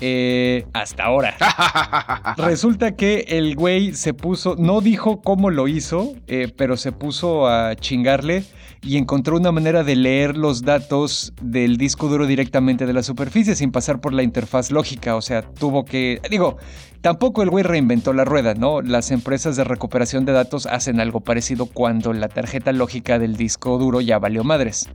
[0.00, 1.36] Eh, hasta ahora.
[2.36, 6.14] Resulta que el güey se puso, no dijo cómo lo hizo,
[6.56, 8.44] pero se puso a chingarle
[8.82, 13.54] y encontró una manera de leer los datos del disco duro directamente de la superficie
[13.54, 15.16] sin pasar por la interfaz lógica.
[15.16, 16.20] O sea, tuvo que...
[16.30, 16.56] Digo,
[17.00, 18.82] tampoco el güey reinventó la rueda, ¿no?
[18.82, 23.78] Las empresas de recuperación de datos hacen algo parecido cuando la tarjeta lógica del disco
[23.78, 24.88] duro ya valió madres.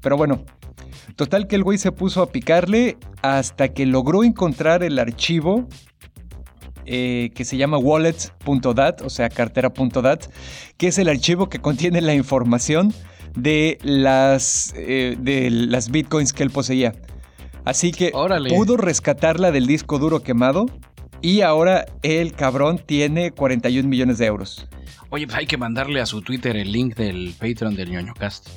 [0.00, 0.44] Pero bueno,
[1.16, 5.68] total que el güey se puso a picarle hasta que logró encontrar el archivo
[6.86, 10.24] eh, que se llama wallet.dat, o sea, cartera.dat,
[10.76, 12.92] que es el archivo que contiene la información
[13.34, 16.94] de las, eh, de las bitcoins que él poseía.
[17.64, 20.66] Así que pudo rescatarla del disco duro quemado
[21.22, 24.68] y ahora el cabrón tiene 41 millones de euros.
[25.08, 28.48] Oye, pues hay que mandarle a su Twitter el link del Patreon del ñoño cast.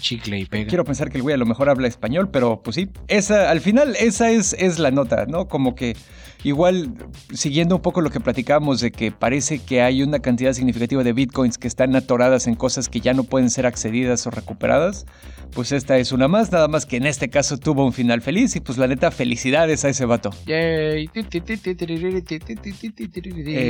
[0.00, 0.68] Chicle y pega.
[0.68, 2.90] Quiero pensar que el güey a lo mejor habla español, pero pues sí.
[3.08, 5.46] Esa, al final, esa es, es la nota, ¿no?
[5.46, 5.96] Como que
[6.44, 6.94] Igual,
[7.32, 11.14] siguiendo un poco lo que platicábamos de que parece que hay una cantidad significativa de
[11.14, 15.06] bitcoins que están atoradas en cosas que ya no pueden ser accedidas o recuperadas,
[15.52, 18.56] pues esta es una más, nada más que en este caso tuvo un final feliz
[18.56, 20.30] y pues la neta, felicidades a ese vato.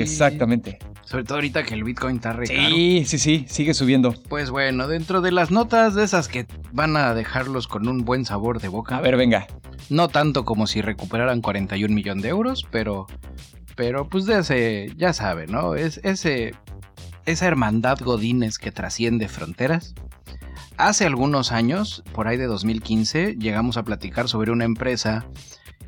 [0.00, 0.78] Exactamente.
[1.04, 4.14] Sobre todo ahorita que el bitcoin está re Sí, sí, sí, sigue subiendo.
[4.28, 8.24] Pues bueno, dentro de las notas de esas que van a dejarlos con un buen
[8.24, 8.96] sabor de boca.
[8.96, 9.46] A ver, venga.
[9.90, 13.06] No tanto como si recuperaran 41 millones de euros, pero,
[13.76, 15.74] pero pues de ese, ya sabe, ¿no?
[15.74, 16.54] Es ese,
[17.26, 19.94] esa hermandad Godines que trasciende fronteras.
[20.76, 25.24] Hace algunos años, por ahí de 2015, llegamos a platicar sobre una empresa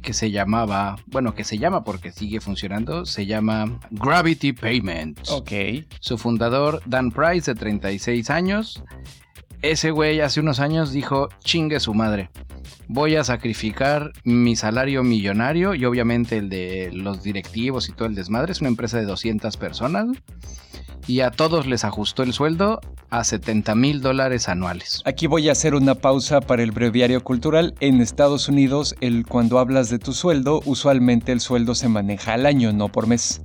[0.00, 5.28] que se llamaba, bueno, que se llama porque sigue funcionando, se llama Gravity Payments.
[5.30, 5.50] Ok.
[5.98, 8.84] Su fundador, Dan Price, de 36 años.
[9.70, 12.30] Ese güey hace unos años dijo, chingue su madre
[12.88, 18.14] voy a sacrificar mi salario millonario y obviamente el de los directivos y todo el
[18.14, 18.52] desmadre.
[18.52, 20.06] Es una empresa de 200 personas
[21.06, 25.02] y a todos les ajustó el sueldo a 70 mil dólares anuales.
[25.04, 27.74] Aquí voy a hacer una pausa para el breviario cultural.
[27.80, 32.46] En Estados Unidos, el, cuando hablas de tu sueldo, usualmente el sueldo se maneja al
[32.46, 33.42] año, no por mes,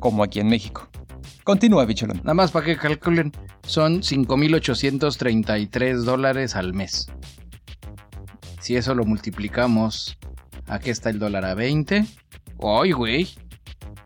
[0.00, 0.89] como aquí en México.
[1.44, 2.18] Continúa, bicholón.
[2.18, 3.32] Nada más para que calculen,
[3.66, 7.08] son 5.833 dólares al mes.
[8.60, 10.18] Si eso lo multiplicamos,
[10.66, 12.04] aquí está el dólar a 20.
[12.62, 13.28] ¡Ay, güey!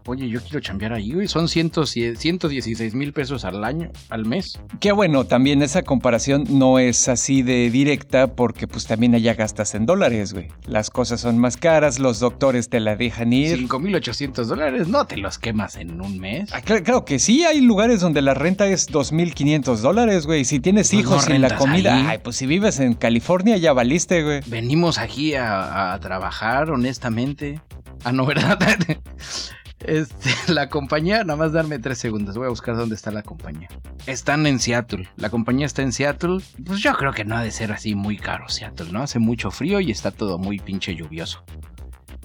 [0.07, 1.29] Oye, yo quiero chambear ahí, güey.
[1.29, 4.61] Son 116 mil pesos al año, al mes.
[4.81, 9.75] Qué bueno, también esa comparación no es así de directa porque pues también allá gastas
[9.75, 10.49] en dólares, güey.
[10.67, 13.59] Las cosas son más caras, los doctores te la dejan ir.
[13.67, 16.51] 5.800 dólares, no te los quemas en un mes.
[16.53, 20.45] Ah, claro, que sí, hay lugares donde la renta es 2.500 dólares, güey.
[20.45, 24.23] Si tienes pues hijos y la comida, ay, pues si vives en California ya valiste,
[24.23, 24.41] güey.
[24.47, 27.61] Venimos aquí a, a trabajar, honestamente.
[28.05, 28.59] Ah, no, ¿verdad?
[29.81, 33.69] Este, la compañía, nada más darme tres segundos, voy a buscar dónde está la compañía.
[34.07, 37.51] Están en Seattle, la compañía está en Seattle, pues yo creo que no ha de
[37.51, 39.03] ser así muy caro Seattle, ¿no?
[39.03, 41.45] Hace mucho frío y está todo muy pinche lluvioso.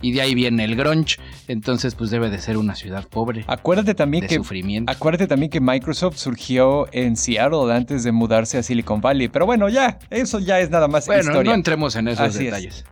[0.01, 1.17] Y de ahí viene el grunge,
[1.49, 3.43] entonces pues debe de ser una ciudad pobre.
[3.47, 4.89] Acuérdate también que sufrimiento.
[4.89, 9.67] Acuérdate también que Microsoft surgió en Seattle antes de mudarse a Silicon Valley, pero bueno,
[9.67, 12.85] ya, eso ya es nada más bueno, no entremos en esos detalles.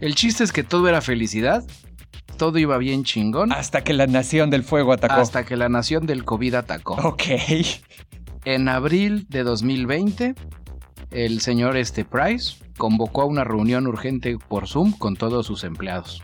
[0.00, 1.64] El chiste es que todo era felicidad
[2.36, 3.52] todo iba bien chingón.
[3.52, 5.14] Hasta que la Nación del Fuego atacó.
[5.20, 6.94] Hasta que la Nación del COVID atacó.
[7.04, 7.22] Ok.
[8.44, 10.34] En abril de 2020,
[11.10, 16.22] el señor este Price convocó a una reunión urgente por Zoom con todos sus empleados.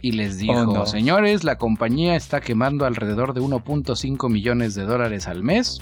[0.00, 0.86] y les dijo, Oh, no.
[0.86, 5.80] señores, la compañía está quemando alrededor de 1.5 millones de dólares al mes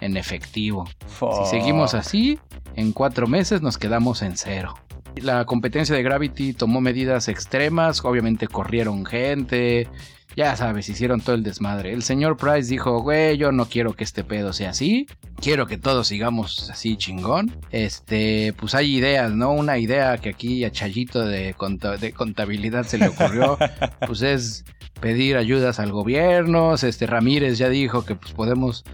[0.00, 0.84] en efectivo.
[1.08, 2.38] Si seguimos así,
[2.74, 4.74] en cuatro meses nos quedamos en cero.
[5.22, 9.88] La competencia de Gravity tomó medidas extremas, obviamente corrieron gente,
[10.36, 11.92] ya sabes, hicieron todo el desmadre.
[11.92, 15.06] El señor Price dijo, güey, yo no quiero que este pedo sea así,
[15.40, 17.50] quiero que todos sigamos así chingón.
[17.70, 19.52] Este, pues hay ideas, ¿no?
[19.52, 21.54] Una idea que aquí a Chayito de,
[22.00, 23.56] de contabilidad se le ocurrió,
[24.06, 24.64] pues es
[25.00, 26.74] pedir ayudas al gobierno.
[26.74, 28.84] Este Ramírez ya dijo que pues podemos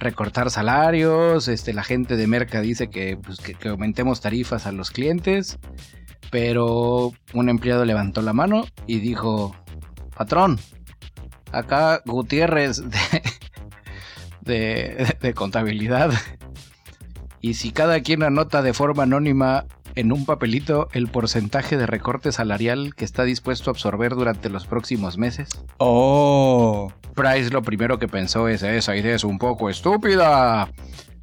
[0.00, 4.90] recortar salarios, este, la gente de Merca dice que, pues, que, aumentemos tarifas a los
[4.90, 5.58] clientes,
[6.30, 9.54] pero un empleado levantó la mano y dijo,
[10.16, 10.58] patrón,
[11.52, 12.82] acá Gutiérrez
[14.40, 16.10] de, de, de contabilidad,
[17.42, 22.32] y si cada quien anota de forma anónima en un papelito el porcentaje de recorte
[22.32, 26.92] salarial que está dispuesto a absorber durante los próximos meses, Oh.
[27.14, 30.70] Price lo primero que pensó es esa idea es un poco estúpida.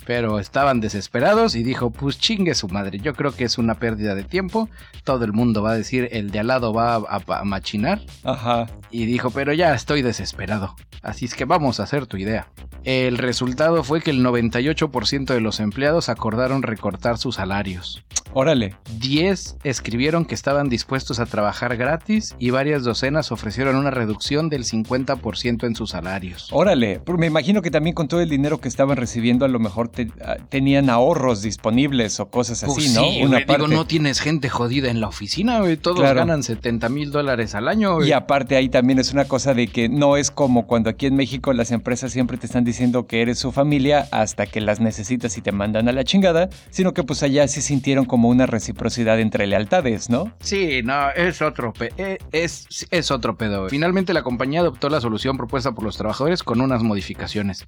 [0.05, 4.15] Pero estaban desesperados y dijo, pues chingue su madre, yo creo que es una pérdida
[4.15, 4.69] de tiempo.
[5.03, 7.99] Todo el mundo va a decir, el de al lado va a, a- a machinar.
[8.23, 8.67] Ajá.
[8.89, 10.75] Y dijo, pero ya estoy desesperado.
[11.01, 12.47] Así es que vamos a hacer tu idea.
[12.85, 18.05] El resultado fue que el 98% de los empleados acordaron recortar sus salarios.
[18.33, 18.75] Órale.
[18.99, 24.63] 10 escribieron que estaban dispuestos a trabajar gratis y varias docenas ofrecieron una reducción del
[24.63, 26.49] 50% en sus salarios.
[26.51, 27.01] Órale.
[27.17, 30.09] Me imagino que también con todo el dinero que estaban recibiendo a lo mejor te-
[30.23, 33.01] ah, tenían ahorros disponibles o cosas así, Pues ¿no?
[33.03, 35.77] sí, güey, digo, no tienes gente jodida en la oficina, güey.
[35.77, 36.19] Todos Claro.
[36.19, 38.09] ganan 70 mil dólares al año, güey.
[38.09, 41.15] Y aparte ahí también es una cosa de que no es como cuando aquí en
[41.15, 45.37] México las empresas siempre te están diciendo que eres su familia hasta que las necesitas
[45.37, 49.19] y te mandan a la chingada, sino que pues allá sí sintieron como una reciprocidad
[49.19, 50.31] entre lealtades, ¿no?
[50.39, 53.69] Sí, no, es otro, pe- eh, es, es otro pedo.
[53.69, 57.67] Finalmente la compañía adoptó la solución propuesta por los trabajadores con unas modificaciones.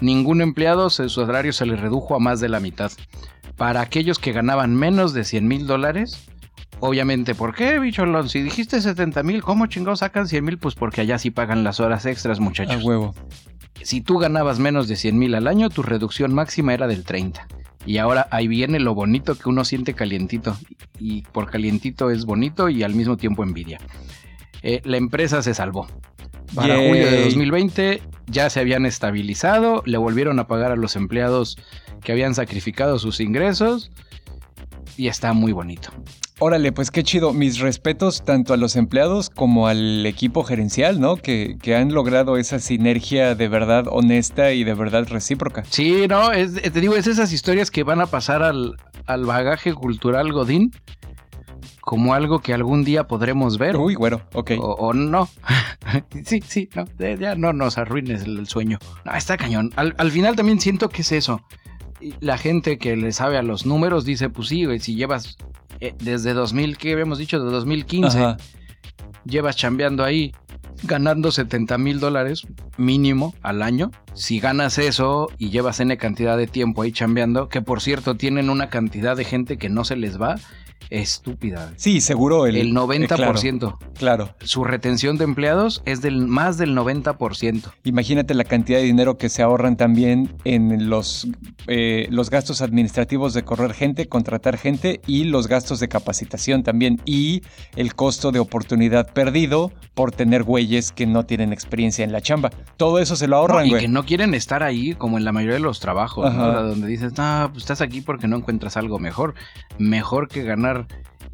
[0.00, 2.92] Ningún empleado su salario se le redujo a más de la mitad.
[3.56, 6.26] Para aquellos que ganaban menos de 100 mil dólares,
[6.80, 8.28] obviamente, ¿por qué, bicholón?
[8.28, 10.58] Si dijiste 70 mil, ¿cómo chingados sacan 100 mil?
[10.58, 12.82] Pues porque allá sí pagan las horas extras, A muchachos.
[12.82, 13.14] huevo.
[13.82, 17.46] Si tú ganabas menos de 100 mil al año, tu reducción máxima era del 30.
[17.84, 20.56] Y ahora ahí viene lo bonito que uno siente calientito.
[20.98, 23.78] Y por calientito es bonito y al mismo tiempo envidia.
[24.62, 25.88] Eh, la empresa se salvó.
[26.54, 26.88] Para Yay.
[26.88, 31.56] julio de 2020 ya se habían estabilizado, le volvieron a pagar a los empleados
[32.02, 33.90] que habían sacrificado sus ingresos
[34.96, 35.90] y está muy bonito.
[36.44, 37.32] Órale, pues qué chido.
[37.32, 41.14] Mis respetos tanto a los empleados como al equipo gerencial, ¿no?
[41.14, 45.62] Que, que han logrado esa sinergia de verdad honesta y de verdad recíproca.
[45.68, 48.74] Sí, no, es- te digo, es esas historias que van a pasar al,
[49.06, 50.72] al bagaje cultural Godín
[51.80, 53.76] como algo que algún día podremos ver.
[53.76, 54.50] Uy, güero, ok.
[54.58, 55.28] O, o no.
[56.24, 56.86] sí, sí, no.
[56.98, 58.80] eh, Ya no nos arruines el, el sueño.
[59.04, 59.70] No, está cañón.
[59.76, 61.40] Al, al final también siento que es eso.
[62.18, 65.36] La gente que le sabe a los números dice, pues sí, güey, si llevas
[65.82, 67.42] eh, desde 2000, ¿qué habíamos dicho?
[67.42, 68.36] De 2015, Ajá.
[69.24, 70.32] llevas chambeando ahí,
[70.84, 73.90] ganando 70 mil dólares mínimo al año.
[74.14, 78.48] Si ganas eso y llevas N cantidad de tiempo ahí chambeando, que por cierto tienen
[78.48, 80.36] una cantidad de gente que no se les va,
[80.90, 81.72] estúpida.
[81.76, 83.08] Sí, seguro el, El eh, 90%.
[83.58, 84.34] claro, claro.
[84.40, 87.72] Su retención de empleados es del más del 90%.
[87.84, 91.28] Imagínate la cantidad de dinero que se ahorran también en los,
[91.66, 97.00] eh, los gastos administrativos de correr gente, contratar gente y los gastos de capacitación también.
[97.04, 97.42] Y
[97.76, 102.50] el costo de oportunidad perdido por tener güeyes que no tienen experiencia en la chamba.
[102.76, 103.82] Todo eso se lo ahorran, y güey.
[103.82, 106.62] que no quieren estar ahí como en la mayoría de los trabajos, ¿no?
[106.62, 109.34] Donde dices, no, pues estás aquí porque no encuentras algo mejor.
[109.78, 110.71] Mejor que ganar.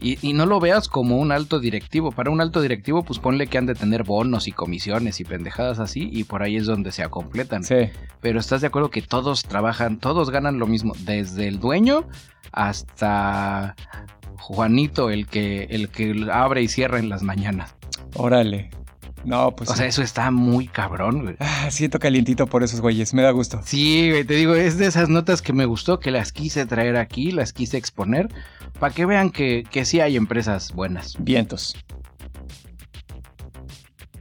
[0.01, 2.13] Y, y no lo veas como un alto directivo.
[2.13, 5.81] Para un alto directivo, pues ponle que han de tener bonos y comisiones y pendejadas
[5.81, 7.65] así, y por ahí es donde se acompletan.
[7.65, 7.91] Sí.
[8.21, 12.07] Pero estás de acuerdo que todos trabajan, todos ganan lo mismo, desde el dueño
[12.53, 13.75] hasta
[14.39, 17.75] Juanito, el que, el que abre y cierra en las mañanas.
[18.15, 18.71] Órale.
[19.25, 21.37] No, pues O sea, eso está muy cabrón, güey.
[21.41, 23.13] ah, siento calientito por esos güeyes.
[23.15, 23.61] Me da gusto.
[23.65, 26.97] Sí, güey, te digo, es de esas notas que me gustó, que las quise traer
[26.97, 28.29] aquí, las quise exponer,
[28.79, 31.17] para que vean que, que sí hay empresas buenas.
[31.19, 31.77] Vientos.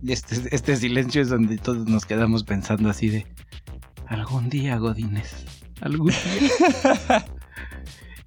[0.07, 3.25] Este, este silencio es donde todos nos quedamos pensando así de,
[4.05, 5.45] algún día, Godines,
[5.81, 7.25] algún día.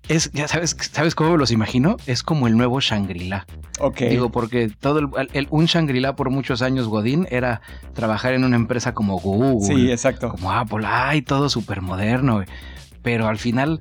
[0.09, 1.97] es, ya sabes, ¿sabes cómo los imagino?
[2.07, 3.47] Es como el nuevo Shangri-La.
[3.79, 4.01] Ok.
[4.01, 7.61] Digo, porque todo el, el- un Shangri-La por muchos años, Godín, era
[7.95, 9.65] trabajar en una empresa como Google.
[9.65, 10.31] sí, exacto.
[10.31, 12.43] como Apple, ay, todo súper moderno.
[13.03, 13.81] Pero al final,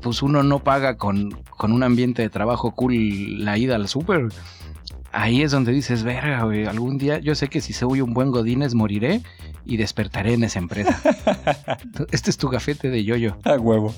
[0.00, 4.28] pues uno no paga con, con un ambiente de trabajo cool la ida al súper.
[5.12, 8.30] ahí es donde dices, verga, güey, algún día yo sé que si soy un buen
[8.30, 9.22] Godínez moriré
[9.64, 11.00] y despertaré en esa empresa.
[12.12, 13.36] este es tu gafete de yoyo.
[13.44, 13.94] A huevo.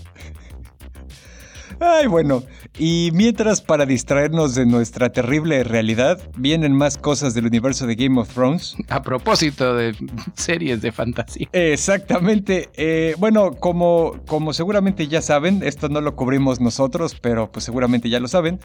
[1.80, 2.42] Ay, bueno.
[2.78, 8.20] Y mientras, para distraernos de nuestra terrible realidad, vienen más cosas del universo de Game
[8.20, 8.76] of Thrones.
[8.88, 9.94] A propósito de
[10.34, 11.48] series de fantasía.
[11.52, 12.68] Exactamente.
[12.74, 18.08] Eh, bueno, como, como seguramente ya saben, esto no lo cubrimos nosotros, pero pues seguramente
[18.08, 18.60] ya lo saben.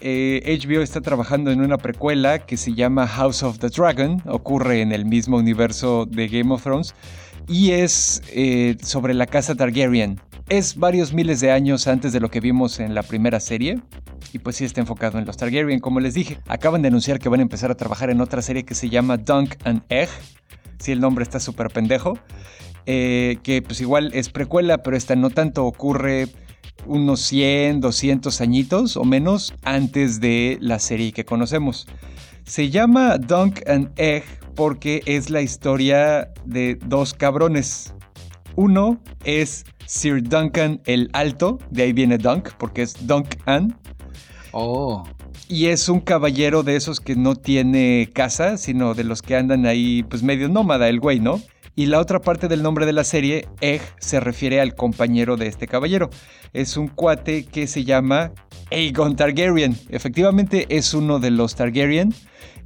[0.00, 4.22] Eh, HBO está trabajando en una precuela que se llama House of the Dragon.
[4.26, 6.94] Ocurre en el mismo universo de Game of Thrones.
[7.48, 10.20] Y es eh, sobre la casa Targaryen.
[10.48, 13.80] Es varios miles de años antes de lo que vimos en la primera serie.
[14.32, 16.38] Y pues sí está enfocado en los Targaryen, como les dije.
[16.46, 19.16] Acaban de anunciar que van a empezar a trabajar en otra serie que se llama
[19.16, 20.08] Dunk and Egg.
[20.78, 22.18] Si el nombre está súper pendejo.
[22.86, 26.28] Eh, que pues igual es precuela, pero esta no tanto ocurre
[26.86, 31.86] unos 100, 200 añitos o menos antes de la serie que conocemos.
[32.44, 34.24] Se llama Dunk and Egg
[34.56, 37.94] porque es la historia de dos cabrones.
[38.56, 43.78] Uno es Sir Duncan el Alto, de ahí viene Dunk, porque es Duncan.
[44.52, 45.06] Oh.
[45.48, 49.66] Y es un caballero de esos que no tiene casa, sino de los que andan
[49.66, 51.40] ahí, pues medio nómada, el güey, ¿no?
[51.76, 55.46] Y la otra parte del nombre de la serie, Egg, se refiere al compañero de
[55.46, 56.08] este caballero.
[56.54, 58.32] Es un cuate que se llama
[58.70, 59.76] Aegon Targaryen.
[59.90, 62.14] Efectivamente es uno de los Targaryen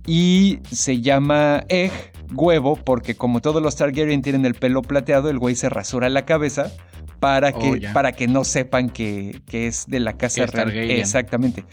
[0.07, 1.93] y se llama Egg,
[2.35, 6.25] huevo, porque como todos los Targaryen tienen el pelo plateado, el güey se rasura la
[6.25, 6.73] cabeza
[7.21, 10.67] para que, Oh, para que no sepan que, que es de la casa Que real.
[10.67, 10.99] Targaryen.
[10.99, 11.65] Exactamente.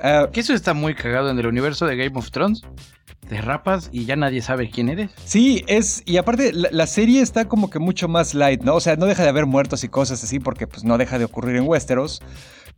[0.00, 2.62] Ah, Que eso está muy cagado en el universo de Game of Thrones.
[3.28, 5.10] Te rapas y ya nadie sabe quién eres.
[5.24, 6.02] Sí, es.
[6.06, 8.76] Y aparte, la, la serie está como que mucho más light, ¿no?
[8.76, 11.24] O sea, no deja de haber muertos y cosas así, porque pues no deja de
[11.24, 12.22] ocurrir en Westeros.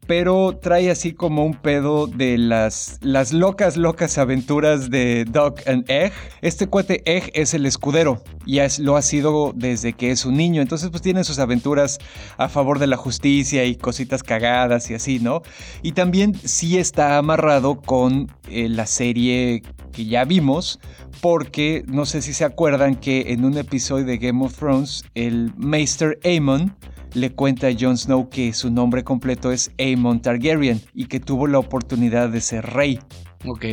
[0.06, 5.84] Pero trae así como un pedo de las, las locas, locas aventuras de Doc and
[5.90, 6.12] Egg.
[6.40, 10.38] Este cuate Egg es el escudero y es- lo ha sido desde que es un
[10.38, 10.62] niño.
[10.62, 11.98] Entonces, pues tiene sus aventuras
[12.38, 15.42] a favor de la justicia y cositas cagadas y así, ¿no?
[15.82, 20.80] Y también sí está amarrado con eh, la serie que ya vimos,
[21.20, 25.52] porque no sé si se acuerdan que en un episodio de Game of Thrones, el
[25.56, 26.74] Maester Aemon
[27.14, 31.46] le cuenta a Jon Snow que su nombre completo es Aemon Targaryen y que tuvo
[31.46, 32.98] la oportunidad de ser rey.
[33.46, 33.64] Ok.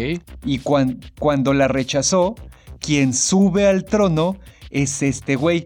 [0.46, 2.36] Y cuan- cuando la rechazó,
[2.80, 4.38] quien sube al trono
[4.70, 5.66] es este güey,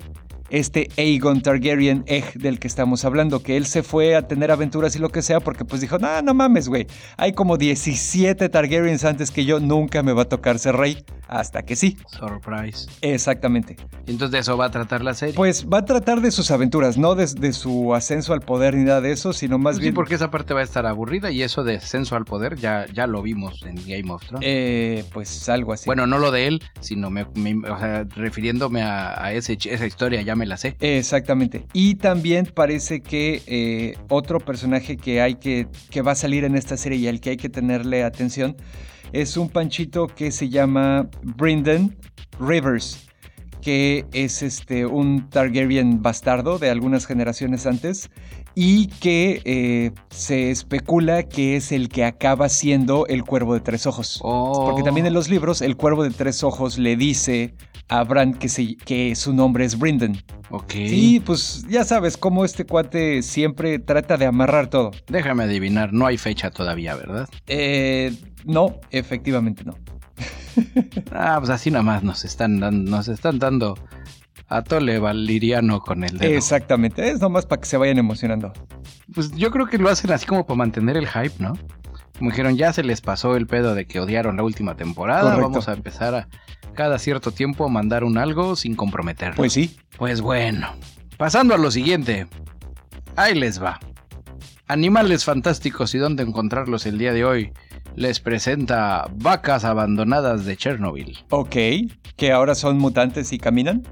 [0.50, 4.96] este Aegon Targaryen Egg del que estamos hablando, que él se fue a tener aventuras
[4.96, 6.88] y lo que sea porque pues dijo, no, no mames, güey,
[7.18, 11.64] hay como 17 Targaryens antes que yo, nunca me va a tocar ser rey, hasta
[11.64, 12.88] que sí, Surprise.
[13.02, 13.76] exactamente.
[14.08, 15.36] Entonces de eso va a tratar la serie.
[15.36, 18.84] Pues va a tratar de sus aventuras, no de, de su ascenso al poder ni
[18.84, 19.94] nada de eso, sino más Pues sí, bien...
[19.94, 23.06] porque esa parte va a estar aburrida y eso de ascenso al poder ya, ya
[23.08, 24.48] lo vimos en Game of Thrones.
[24.50, 25.86] Eh, pues algo así.
[25.86, 29.70] Bueno, no lo de él, sino me, me- o sea, refiriéndome a, a ese, ch-
[29.72, 30.76] esa historia, ya me la sé.
[30.80, 31.66] Exactamente.
[31.74, 36.56] Y también parece que eh, otro personaje que hay que, que va a salir en
[36.56, 38.56] esta serie y al que hay que tenerle atención
[39.12, 41.98] es un panchito que se llama Brendan
[42.40, 43.08] Rivers,
[43.62, 48.10] que es este, un Targaryen bastardo de algunas generaciones antes
[48.56, 53.86] y que eh, se especula que es el que acaba siendo el cuervo de tres
[53.86, 54.20] ojos.
[54.24, 54.66] Oh.
[54.66, 57.54] Porque también en los libros el cuervo de tres ojos le dice
[57.90, 60.18] a Bran que, se- que su nombre es Brendan.
[60.52, 60.72] Ok.
[60.74, 64.92] Sí, pues ya sabes cómo este cuate siempre trata de amarrar todo.
[65.08, 67.28] Déjame adivinar, no hay fecha todavía, ¿verdad?
[67.48, 68.14] Eh,
[68.46, 69.76] no, efectivamente no.
[71.12, 73.78] Ah, pues así nada más nos están dando, nos están dando
[74.48, 76.36] a Tole Valiriano con el dedo.
[76.36, 78.52] Exactamente, es nomás para que se vayan emocionando.
[79.14, 81.54] Pues yo creo que lo hacen así como para mantener el hype, ¿no?
[82.20, 85.22] Como dijeron, ya se les pasó el pedo de que odiaron la última temporada.
[85.22, 85.50] Correcto.
[85.50, 86.28] Vamos a empezar a
[86.76, 89.38] cada cierto tiempo a mandar un algo sin comprometernos.
[89.38, 89.78] Pues sí.
[89.98, 90.68] Pues bueno,
[91.18, 92.28] pasando a lo siguiente.
[93.16, 93.80] Ahí les va.
[94.68, 97.54] Animales fantásticos y dónde encontrarlos el día de hoy.
[97.96, 101.18] Les presenta Vacas abandonadas de Chernobyl.
[101.30, 101.56] Ok,
[102.18, 103.84] que ahora son mutantes y caminan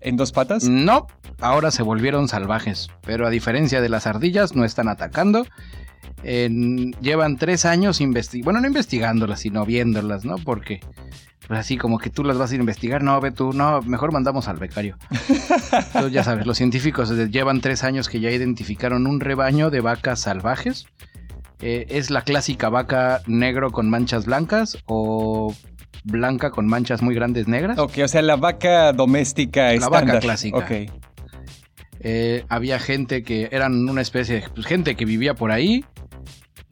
[0.00, 0.68] en dos patas.
[0.68, 1.08] No,
[1.40, 5.46] ahora se volvieron salvajes, pero a diferencia de las ardillas no están atacando.
[6.24, 10.36] En- llevan tres años investigando, bueno, no investigándolas, sino viéndolas, ¿no?
[10.38, 10.80] Porque
[11.46, 14.48] pues así como que tú las vas a investigar, no, ve tú, no, mejor mandamos
[14.48, 14.96] al becario.
[15.72, 19.80] Entonces ya sabes, los científicos desde- llevan tres años que ya identificaron un rebaño de
[19.80, 20.86] vacas salvajes.
[21.60, 25.54] Eh, es la clásica vaca negro con manchas blancas o
[26.02, 27.78] blanca con manchas muy grandes negras.
[27.78, 30.20] Ok, o sea, la vaca doméstica La vaca estándar.
[30.22, 30.58] clásica.
[30.58, 30.70] Ok.
[32.04, 35.84] Eh, había gente que eran una especie de pues, gente que vivía por ahí.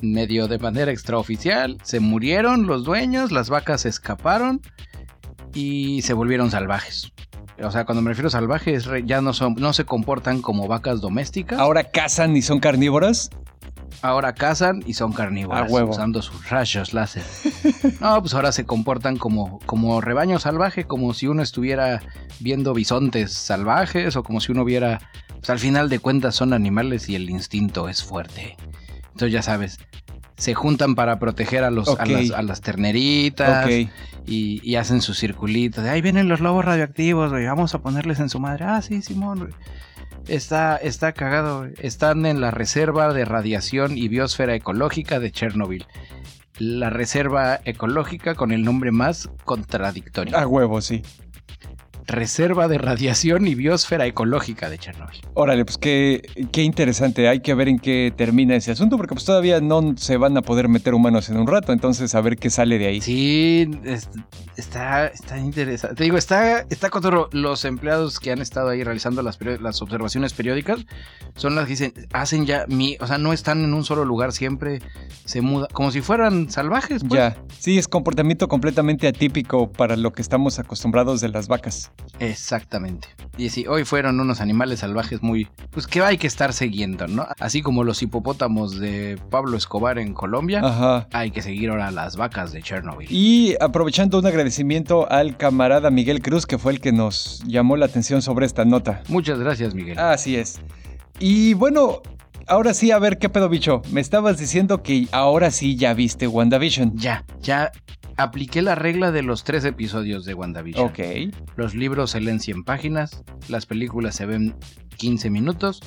[0.00, 4.60] medio de manera extraoficial, se murieron los dueños, las vacas escaparon
[5.54, 7.12] y se volvieron salvajes.
[7.62, 11.58] O sea, cuando me refiero a salvajes, ya no, no se comportan como vacas domésticas.
[11.58, 13.30] ¿Ahora cazan y son carnívoras?
[14.00, 17.22] Ahora cazan y son carnívoras, usando sus rayos láser.
[18.00, 22.02] no, pues ahora se comportan como, como rebaño salvaje, como si uno estuviera
[22.40, 25.00] viendo bisontes salvajes o como si uno viera...
[25.36, 28.56] Pues al final de cuentas son animales y el instinto es fuerte.
[29.12, 29.78] Entonces ya sabes,
[30.36, 33.68] se juntan para proteger a, los, a, las, terneritas
[34.26, 38.40] y, hacen su circulito de ahí vienen los lobos radioactivos, vamos a ponerles en su
[38.40, 38.64] madre.
[38.64, 39.54] Ah, sí, Simón.
[40.28, 41.66] Está, está cagado.
[41.80, 45.86] Están en la Reserva de Radiación y Biosfera Ecológica de Chernobyl.
[46.58, 50.36] La reserva ecológica con el nombre más contradictorio.
[50.36, 51.02] A huevo, sí.
[52.07, 55.20] Reserva de Radiación y Biosfera Ecológica de Chernobyl.
[55.34, 56.22] Órale, pues qué,
[56.53, 57.28] qué interesante.
[57.28, 60.42] Hay que ver en qué termina ese asunto, porque pues todavía no se van a
[60.42, 63.00] poder meter humanos en un rato, entonces a ver qué sale de ahí.
[63.00, 63.70] Sí,
[64.57, 65.96] está, está interesante.
[65.96, 70.32] Te digo, está, está con los empleados que han estado ahí realizando las, las observaciones
[70.32, 70.84] periódicas,
[71.36, 74.32] son las que dicen, hacen ya mi, o sea, no están en un solo lugar
[74.32, 74.80] siempre,
[75.24, 77.03] se muda, como si fueran salvajes.
[77.03, 77.12] Pues.
[77.12, 81.91] Ya, sí, es comportamiento completamente atípico para lo que estamos acostumbrados de las vacas.
[82.18, 83.09] Exactamente.
[83.36, 87.26] Y si hoy fueron unos animales salvajes muy, pues que hay que estar siguiendo, ¿no?
[87.40, 92.53] Así como los hipopótamos de Pablo Escobar en Colombia, hay que seguir ahora las vacas
[92.53, 93.09] de Chernobyl.
[93.11, 97.86] Y aprovechando un agradecimiento al camarada Miguel Cruz, que fue el que nos llamó la
[97.86, 99.03] atención sobre esta nota.
[99.09, 99.99] Muchas gracias, Miguel.
[99.99, 100.61] Así es.
[101.18, 102.03] Y bueno,
[102.47, 103.82] ahora sí, a ver, ¿qué pedo, bicho?
[103.90, 106.97] Me estabas diciendo que ahora sí ya viste WandaVision.
[106.97, 107.72] Ya, ya
[108.16, 110.86] apliqué la regla de los tres episodios de WandaVision.
[110.86, 110.99] Ok.
[111.57, 114.55] Los libros se leen 100 páginas, las películas se ven
[114.97, 115.80] 15 minutos,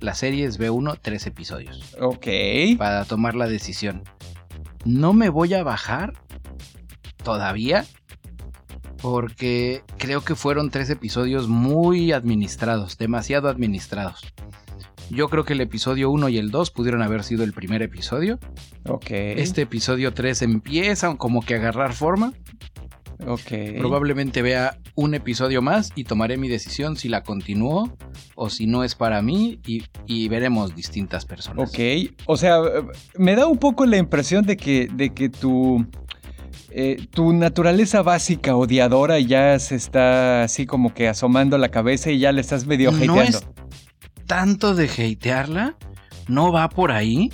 [0.00, 1.94] las series ve uno, tres episodios.
[2.00, 2.26] Ok.
[2.78, 4.02] Para tomar la decisión.
[4.84, 6.12] No me voy a bajar
[7.22, 7.84] todavía
[9.00, 14.32] porque creo que fueron tres episodios muy administrados, demasiado administrados.
[15.12, 18.38] Yo creo que el episodio 1 y el 2 pudieron haber sido el primer episodio.
[18.88, 19.10] Ok.
[19.10, 22.32] Este episodio 3 empieza como que a agarrar forma.
[23.26, 23.76] Ok.
[23.78, 27.94] Probablemente vea un episodio más y tomaré mi decisión si la continúo
[28.36, 31.68] o si no es para mí y, veremos distintas personas.
[31.68, 31.78] Ok.
[32.24, 32.60] O sea,
[33.18, 35.86] me da un poco la impresión de que, de que tu,
[36.70, 42.18] eh, tu naturaleza básica odiadora ya se está así como que asomando la cabeza y
[42.18, 43.22] ya le estás medio no
[44.32, 45.74] tanto de hatearla,
[46.26, 47.30] no va por ahí.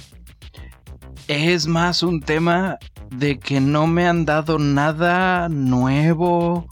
[1.29, 2.77] Es más un tema
[3.13, 6.67] de que no me han dado nada nuevo.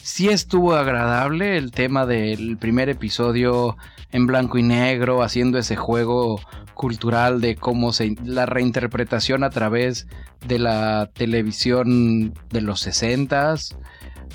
[0.00, 3.76] Sí estuvo agradable el tema del primer episodio
[4.12, 6.40] en blanco y negro, haciendo ese juego
[6.72, 10.06] cultural de cómo se la reinterpretación a través
[10.46, 13.56] de la televisión de los 60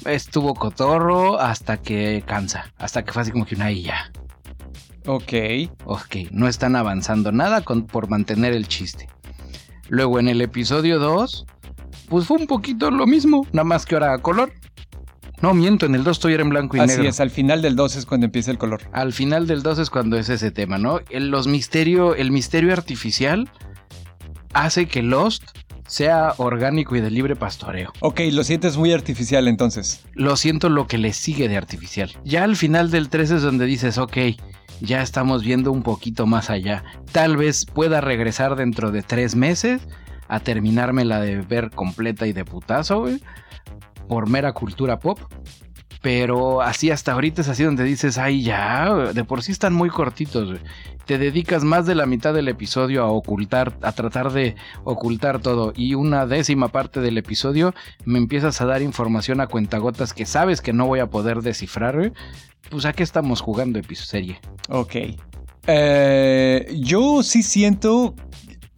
[0.05, 4.11] Estuvo cotorro hasta que cansa, hasta que fue así como que una ya.
[5.05, 5.33] Ok.
[5.85, 9.07] Ok, no están avanzando nada por mantener el chiste.
[9.89, 11.45] Luego en el episodio 2,
[12.07, 14.53] pues fue un poquito lo mismo, nada más que ahora a color.
[15.41, 17.01] No, miento, en el 2 estoy en blanco y negro.
[17.01, 18.81] Así es, al final del 2 es cuando empieza el color.
[18.91, 20.99] Al final del 2 es cuando es ese tema, ¿no?
[21.09, 23.49] El, los misterio, el misterio artificial
[24.53, 25.43] hace que Lost
[25.87, 27.91] sea orgánico y de libre pastoreo.
[27.99, 30.05] Ok, lo sientes muy artificial entonces.
[30.13, 32.11] Lo siento lo que le sigue de artificial.
[32.23, 34.17] Ya al final del 3 es donde dices, ok,
[34.81, 36.83] ya estamos viendo un poquito más allá.
[37.11, 39.87] Tal vez pueda regresar dentro de tres meses
[40.27, 43.21] a terminarme la de ver completa y de putazo, güey,
[44.07, 45.19] por mera cultura pop.
[46.01, 49.89] Pero así hasta ahorita es así donde dices, ay ya, de por sí están muy
[49.89, 50.59] cortitos.
[51.05, 55.73] Te dedicas más de la mitad del episodio a ocultar, a tratar de ocultar todo.
[55.75, 60.61] Y una décima parte del episodio me empiezas a dar información a cuentagotas que sabes
[60.61, 62.13] que no voy a poder descifrar,
[62.69, 64.37] pues a qué estamos jugando episodio
[64.69, 64.95] Ok.
[65.67, 68.15] Eh, yo sí siento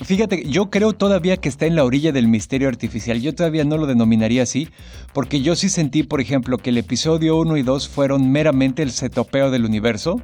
[0.05, 3.21] Fíjate, yo creo todavía que está en la orilla del misterio artificial.
[3.21, 4.67] Yo todavía no lo denominaría así,
[5.13, 8.91] porque yo sí sentí, por ejemplo, que el episodio 1 y 2 fueron meramente el
[8.91, 10.21] setopeo del universo.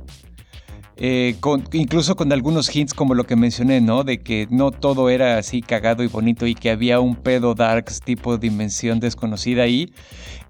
[1.01, 1.37] Eh,
[1.71, 4.03] incluso con algunos hints como lo que mencioné, ¿no?
[4.03, 8.01] De que no todo era así cagado y bonito y que había un pedo darks
[8.01, 9.93] tipo dimensión desconocida ahí.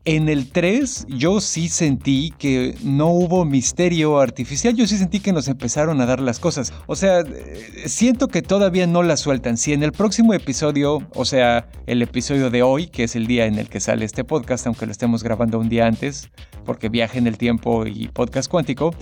[0.06, 5.34] En el 3 yo sí sentí que no hubo misterio artificial, yo sí sentí que
[5.34, 6.74] nos empezaron a dar las cosas.
[6.88, 9.58] O sea, eh, siento que todavía no las sueltan.
[9.58, 13.46] Si en el próximo episodio, o sea, el episodio de hoy, que es el día
[13.46, 16.30] en el que sale este podcast, aunque lo estemos grabando un día antes,
[16.66, 18.94] porque viaje en el tiempo y podcast cuántico,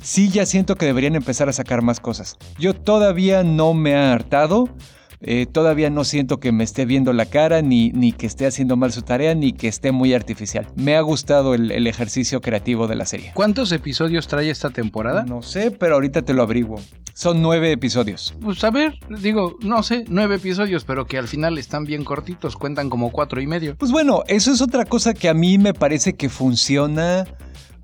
[0.00, 2.36] sí ya siento que deberían empezar a sacar más cosas.
[2.58, 4.68] Yo todavía no me he hartado
[5.20, 8.76] eh, todavía no siento que me esté viendo la cara, ni, ni que esté haciendo
[8.76, 10.66] mal su tarea, ni que esté muy artificial.
[10.76, 13.32] Me ha gustado el, el ejercicio creativo de la serie.
[13.34, 15.24] ¿Cuántos episodios trae esta temporada?
[15.24, 16.80] No sé, pero ahorita te lo averiguo.
[17.14, 18.32] Son nueve episodios.
[18.40, 22.54] Pues a ver, digo, no sé, nueve episodios, pero que al final están bien cortitos,
[22.54, 23.74] cuentan como cuatro y medio.
[23.76, 27.26] Pues bueno, eso es otra cosa que a mí me parece que funciona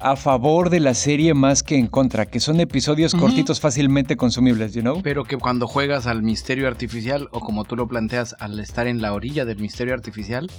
[0.05, 4.74] a favor de la serie más que en contra, que son episodios cortitos fácilmente consumibles,
[4.74, 5.00] you know?
[5.02, 9.00] Pero que cuando juegas al misterio artificial, o como tú lo planteas, al estar en
[9.00, 10.50] la orilla del misterio artificial,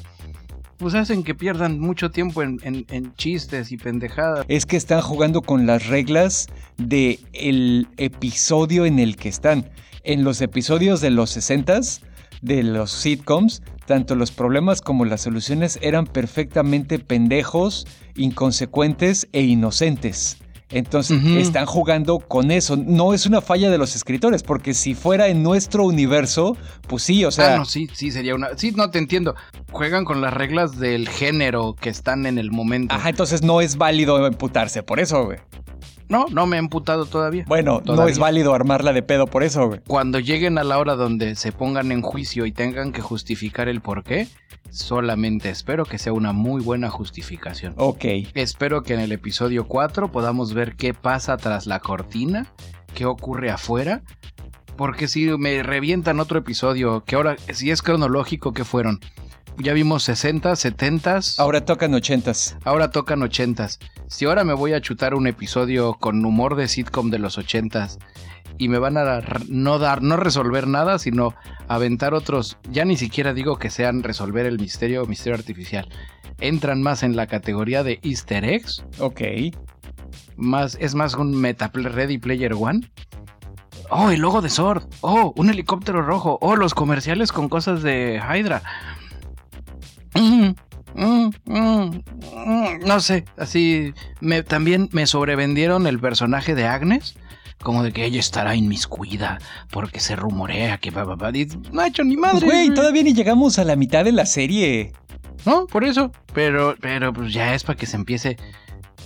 [0.78, 4.46] pues hacen que pierdan mucho tiempo en, en- en chistes y pendejadas.
[4.50, 9.70] Es que están jugando con las reglas de el episodio en el que están.
[10.04, 12.02] En los episodios de los 60s,
[12.46, 20.38] de los sitcoms, tanto los problemas como las soluciones eran perfectamente pendejos, inconsecuentes e inocentes.
[20.70, 22.76] Entonces están jugando con eso.
[22.76, 27.24] No es una falla de los escritores, porque si fuera en nuestro universo, pues sí,
[27.24, 28.58] o sea, ah, no, sí, sí, sería una...
[28.58, 29.36] Sí, no, te entiendo.
[29.72, 32.96] Juegan con las reglas del género que están en el momento.
[32.96, 35.38] ajá, entonces no es válido emputarse por eso, güey.
[36.08, 37.46] No, no me he emputado todavía.
[37.48, 39.82] Bueno, no es válido armarla de pedo por eso, güey.
[39.88, 43.82] Cuando lleguen a la hora donde se pongan en juicio y tengan que justificar el
[43.82, 44.28] por qué,
[44.70, 47.74] solamente espero que sea una muy buena justificación.
[47.78, 48.06] Ok.
[48.34, 52.48] Espero que en el episodio 4 podamos ver qué pasa tras la cortina,
[52.94, 54.04] qué ocurre afuera.
[54.78, 59.00] Porque si me revientan otro episodio, que ahora, si es cronológico, ¿qué fueron?
[59.58, 62.58] Ya vimos 60, 70, Ahora tocan ochentas.
[62.66, 63.70] ahora tocan 80.
[64.08, 67.88] Si ahora me voy a chutar un episodio con humor de sitcom de los 80
[68.58, 71.34] y me van a dar- no dar, no resolver nada, sino
[71.68, 75.88] aventar otros, ya ni siquiera digo que sean resolver el misterio o misterio artificial.
[76.40, 79.22] Entran más en la categoría de easter eggs Ok.
[80.36, 82.90] más, es más un meta Ready Player One.
[83.90, 84.84] Oh, el logo de Sword.
[85.02, 86.40] Oh, un helicóptero rojo.
[86.42, 88.64] Oh, los comerciales con cosas de Hydra.
[90.16, 90.54] Mm,
[90.96, 97.16] mm, mm, no sé, así me, también me sobrevendieron el personaje de Agnes.
[97.64, 99.40] Como de que ella estará inmiscuida
[99.72, 102.46] porque se rumorea que va, No ha hecho ni Pues, madre.
[102.46, 104.92] güey, todavía ni llegamos a la mitad de la serie.
[105.46, 106.12] No, por eso.
[106.34, 108.38] Pero, pero pues ya es para que se empiece.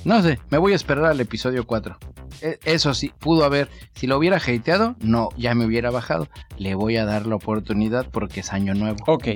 [0.04, 1.98] No sé, me voy a esperar al episodio 4.
[2.42, 3.70] E- Eso sí, pudo haber.
[3.94, 6.28] Si lo hubiera hateado, no, ya me hubiera bajado.
[6.58, 8.98] Le voy a dar la oportunidad porque es año nuevo.
[9.08, 9.28] Ok.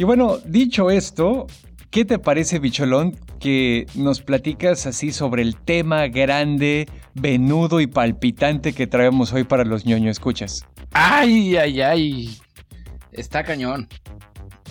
[0.00, 1.48] Y bueno, dicho esto,
[1.90, 8.72] ¿qué te parece, Bicholón, que nos platicas así sobre el tema grande, venudo y palpitante
[8.74, 10.64] que traemos hoy para los ñoño escuchas?
[10.92, 12.38] ¡Ay, ay, ay!
[13.10, 13.88] Está cañón.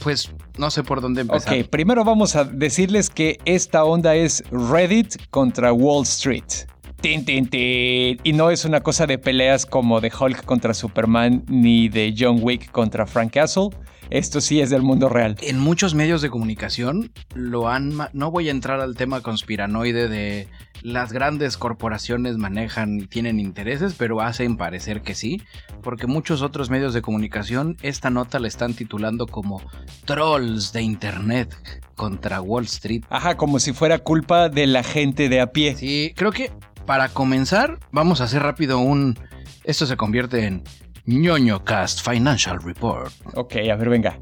[0.01, 1.59] Pues no sé por dónde empezar.
[1.59, 6.67] Ok, primero vamos a decirles que esta onda es Reddit contra Wall Street.
[7.01, 8.17] Tin, tin, tin.
[8.23, 12.39] Y no es una cosa de peleas como de Hulk contra Superman ni de John
[12.41, 13.71] Wick contra Frank Castle.
[14.10, 15.36] Esto sí es del mundo real.
[15.41, 17.93] En muchos medios de comunicación lo han...
[18.14, 20.47] No voy a entrar al tema conspiranoide de
[20.82, 25.41] las grandes corporaciones manejan y tienen intereses, pero hacen parecer que sí,
[25.82, 29.62] porque muchos otros medios de comunicación esta nota la están titulando como
[30.05, 31.55] Trolls de Internet
[31.95, 33.03] contra Wall Street.
[33.10, 35.76] Ajá, como si fuera culpa de la gente de a pie.
[35.76, 36.51] Sí, creo que
[36.86, 39.18] para comenzar vamos a hacer rápido un...
[39.64, 40.64] Esto se convierte en
[41.08, 43.12] ñoño Cast Financial Report.
[43.34, 44.20] Ok, a ver, venga.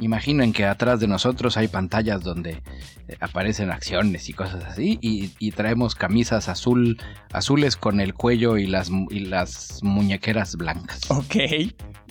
[0.00, 2.62] Imaginen que atrás de nosotros hay pantallas donde
[3.08, 7.00] eh, aparecen acciones y cosas así y, y traemos camisas azul,
[7.32, 11.10] azules con el cuello y las, y las muñequeras blancas.
[11.10, 11.36] Ok.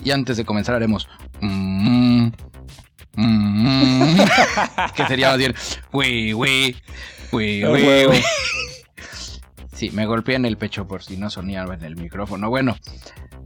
[0.02, 1.08] Y antes de comenzar haremos...
[1.40, 2.28] mm,
[3.16, 4.16] mm,
[4.96, 5.54] que sería más bien...
[5.56, 6.90] Ah, wi, huevo.
[7.32, 8.22] wi.
[9.72, 12.48] Sí, me golpeé en el pecho por si no sonaba en el micrófono.
[12.48, 12.76] Bueno,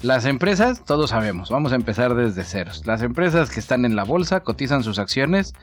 [0.02, 2.86] las empresas, todos sabemos, vamos a empezar desde ceros.
[2.86, 5.54] Las empresas que están en la bolsa cotizan sus acciones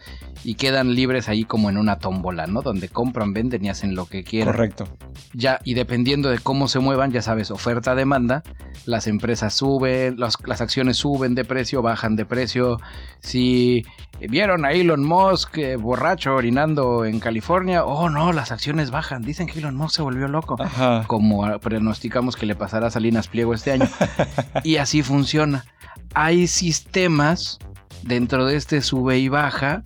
[0.44, 2.62] y quedan libres ahí como en una tómbola, ¿no?
[2.62, 4.54] Donde compran, venden y hacen lo que quieran.
[4.54, 4.88] Correcto.
[5.34, 8.44] Ya, y dependiendo de cómo se muevan, ya sabes, oferta-demanda,
[8.86, 12.80] las empresas suben, las, las acciones suben de precio, bajan de precio.
[13.20, 13.86] Si
[14.20, 19.24] vieron a Elon Musk eh, borracho orinando en California, oh no, las acciones bajan.
[19.24, 21.04] Dicen que Elon Musk se volvió loco Ajá.
[21.08, 23.88] como pronosticamos que le pasará a Salinas Pliego este año.
[24.64, 25.66] y así funciona.
[26.14, 27.60] Hay sistemas
[28.04, 29.84] dentro de este sube y baja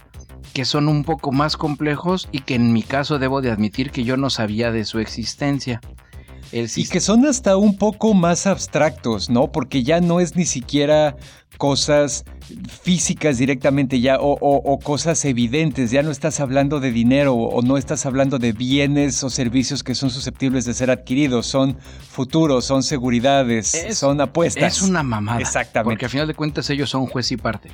[0.53, 4.03] que son un poco más complejos y que en mi caso debo de admitir que
[4.03, 5.81] yo no sabía de su existencia.
[6.51, 9.51] El Y que son hasta un poco más abstractos, ¿no?
[9.51, 11.15] Porque ya no es ni siquiera
[11.59, 12.23] cosas
[12.81, 15.91] físicas directamente ya o, o- o cosas evidentes.
[15.91, 19.93] Ya no estás hablando de dinero o no estás hablando de bienes o servicios que
[19.93, 21.45] son susceptibles de ser adquiridos.
[21.45, 21.77] Son
[22.09, 24.77] futuros, son seguridades, Es- son apuestas.
[24.77, 25.41] Es una mamada.
[25.41, 25.89] Exactamente.
[25.91, 27.69] Porque al final de cuentas ellos son juez y parte.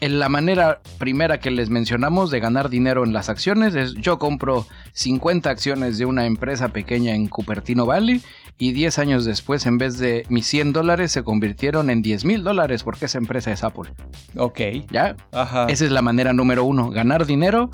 [0.00, 4.18] En la manera primera que les mencionamos de ganar dinero en las acciones es yo
[4.18, 8.22] compro 50 acciones de una empresa pequeña en Cupertino Valley
[8.58, 12.42] y 10 años después en vez de mis 100 dólares se convirtieron en 10 mil
[12.42, 13.90] dólares porque esa empresa es Apple.
[14.36, 14.60] Ok.
[14.90, 15.16] ¿Ya?
[15.32, 15.66] Ajá.
[15.68, 17.70] Esa es la manera número uno, ganar dinero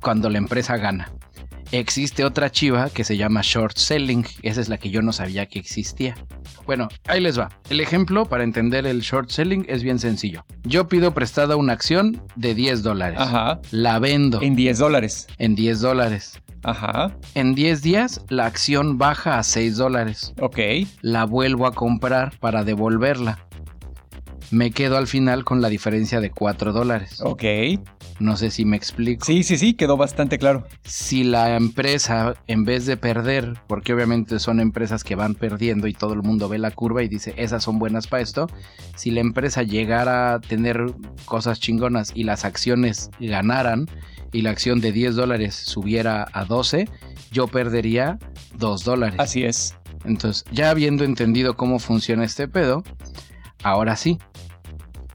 [0.00, 1.10] cuando la empresa gana.
[1.72, 5.46] Existe otra chiva que se llama short selling, esa es la que yo no sabía
[5.46, 6.16] que existía.
[6.66, 7.48] Bueno, ahí les va.
[7.68, 10.44] El ejemplo para entender el short selling es bien sencillo.
[10.64, 13.18] Yo pido prestada una acción de 10 dólares.
[13.20, 13.60] Ajá.
[13.70, 15.28] La vendo En 10 dólares.
[15.38, 16.40] en 10 dólares.
[16.62, 17.16] Ajá.
[17.34, 20.34] En 10 días la acción baja a 6 dólares.
[20.40, 20.58] Ok.
[21.00, 23.38] La vuelvo a comprar para devolverla.
[24.50, 27.20] Me quedo al final con la diferencia de 4 dólares.
[27.22, 27.44] Ok.
[28.18, 29.24] No sé si me explico.
[29.24, 30.66] Sí, sí, sí, quedó bastante claro.
[30.84, 35.94] si la empresa, en vez de perder, porque obviamente son empresas que van perdiendo y
[35.94, 38.48] todo el mundo ve la curva y dice, esas son buenas para esto,
[38.96, 40.84] si la empresa llegara a tener
[41.24, 43.86] cosas chingonas y las acciones ganaran
[44.32, 46.88] y la acción de 10 dólares subiera a 12,
[47.30, 48.18] yo perdería
[48.56, 49.18] 2 dólares.
[49.18, 49.76] Así es.
[50.04, 52.82] Entonces, ya habiendo entendido cómo funciona este pedo,
[53.62, 54.18] ahora sí,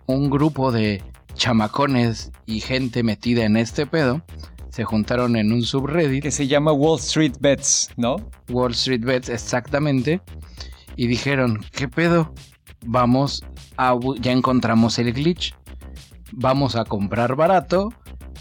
[0.08, 1.04] un grupo de
[1.36, 4.22] chamacones y gente metida en este pedo
[4.70, 8.18] se juntaron en un subreddit, Que se llama Wall Street Bets, ¿no?
[8.50, 10.20] Wall Street Bets exactamente,
[10.98, 12.34] y dijeron, ¿qué pedo?
[12.86, 13.42] Vamos
[13.78, 13.98] a...
[14.20, 15.56] ya encontramos el glitch,
[16.34, 17.94] vamos a comprar barato,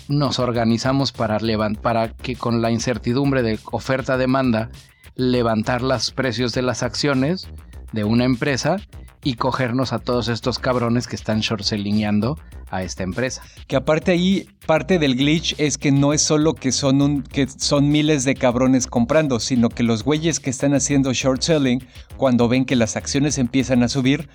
[0.08, 4.70] nos organizamos para, levan- para que con la incertidumbre de oferta-demanda
[5.14, 7.46] levantar los precios de las acciones
[7.92, 8.76] de una empresa
[9.24, 12.38] y cogernos a todos estos cabrones que están shortsellingeando
[12.70, 13.42] a esta empresa.
[13.66, 17.48] Que aparte ahí, parte del glitch es que no es solo que son, un, que
[17.48, 21.82] son miles de cabrones comprando, sino que los güeyes que están haciendo short selling,
[22.16, 24.28] cuando ven que las acciones empiezan a subir,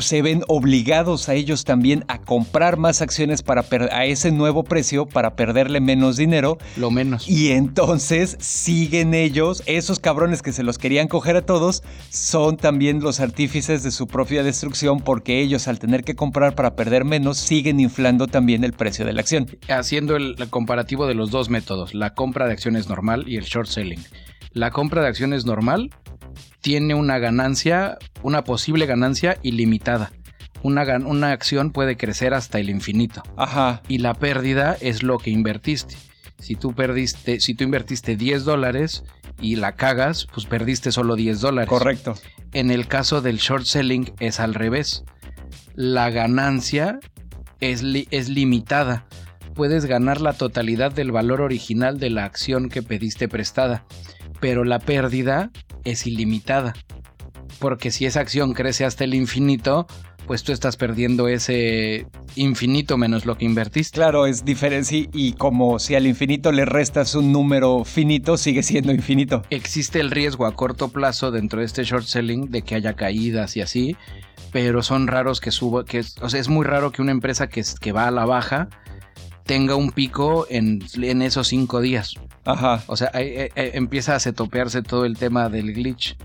[0.00, 5.06] se ven obligados a ellos también a comprar más acciones para a ese nuevo precio
[5.06, 7.28] para perderle menos dinero Lo menos.
[7.28, 13.00] y entonces siguen ellos, esos cabrones que se los querían coger a todos, son también
[13.00, 17.38] los artífices de su propia destrucción porque ellos al tener que comprar para perder menos
[17.38, 19.46] siguen inflando también el precio de la acción.
[19.68, 23.68] haciendo el comparativo de los dos métodos, la compra de acciones normal y el short
[23.68, 24.02] selling.
[24.52, 25.90] La compra de acciones normal
[26.66, 30.10] tiene una ganancia, una posible ganancia ilimitada.
[30.64, 35.30] Una, una acción puede crecer hasta el infinito Ajá, y la pérdida es lo que
[35.30, 35.94] invertiste.
[36.40, 39.04] Si tú perdiste, si tú invertiste 10 dólares
[39.40, 41.68] y la cagas, pues perdiste solo 10 dólares.
[41.68, 42.16] correcto.
[42.52, 45.04] En el caso del short selling es al revés.
[45.76, 46.98] La ganancia
[47.60, 49.06] es, li- es limitada.
[49.54, 53.84] Puedes ganar la totalidad del valor original de la acción que pediste prestada,
[54.40, 55.50] pero la pérdida
[55.84, 56.74] es ilimitada.
[57.58, 59.86] Porque si esa acción crece hasta el infinito,
[60.26, 63.94] pues tú estás perdiendo ese infinito menos lo que invertiste.
[63.94, 68.92] Claro, es diferente y como si al infinito le restas un número finito, sigue siendo
[68.92, 69.42] infinito.
[69.50, 73.56] existe el riesgo a corto plazo dentro de este short selling de que haya caídas
[73.56, 73.96] y así,
[74.52, 77.46] pero son raros que suba, que es- o sea, es muy raro que una empresa
[77.48, 77.62] que,
[77.92, 78.68] va a la baja
[79.44, 82.14] tenga un pico en, en esos cinco días.
[82.46, 86.16] Ajá, O sea, ahí, eh, eh, empieza a setopearse todo el tema del glitch.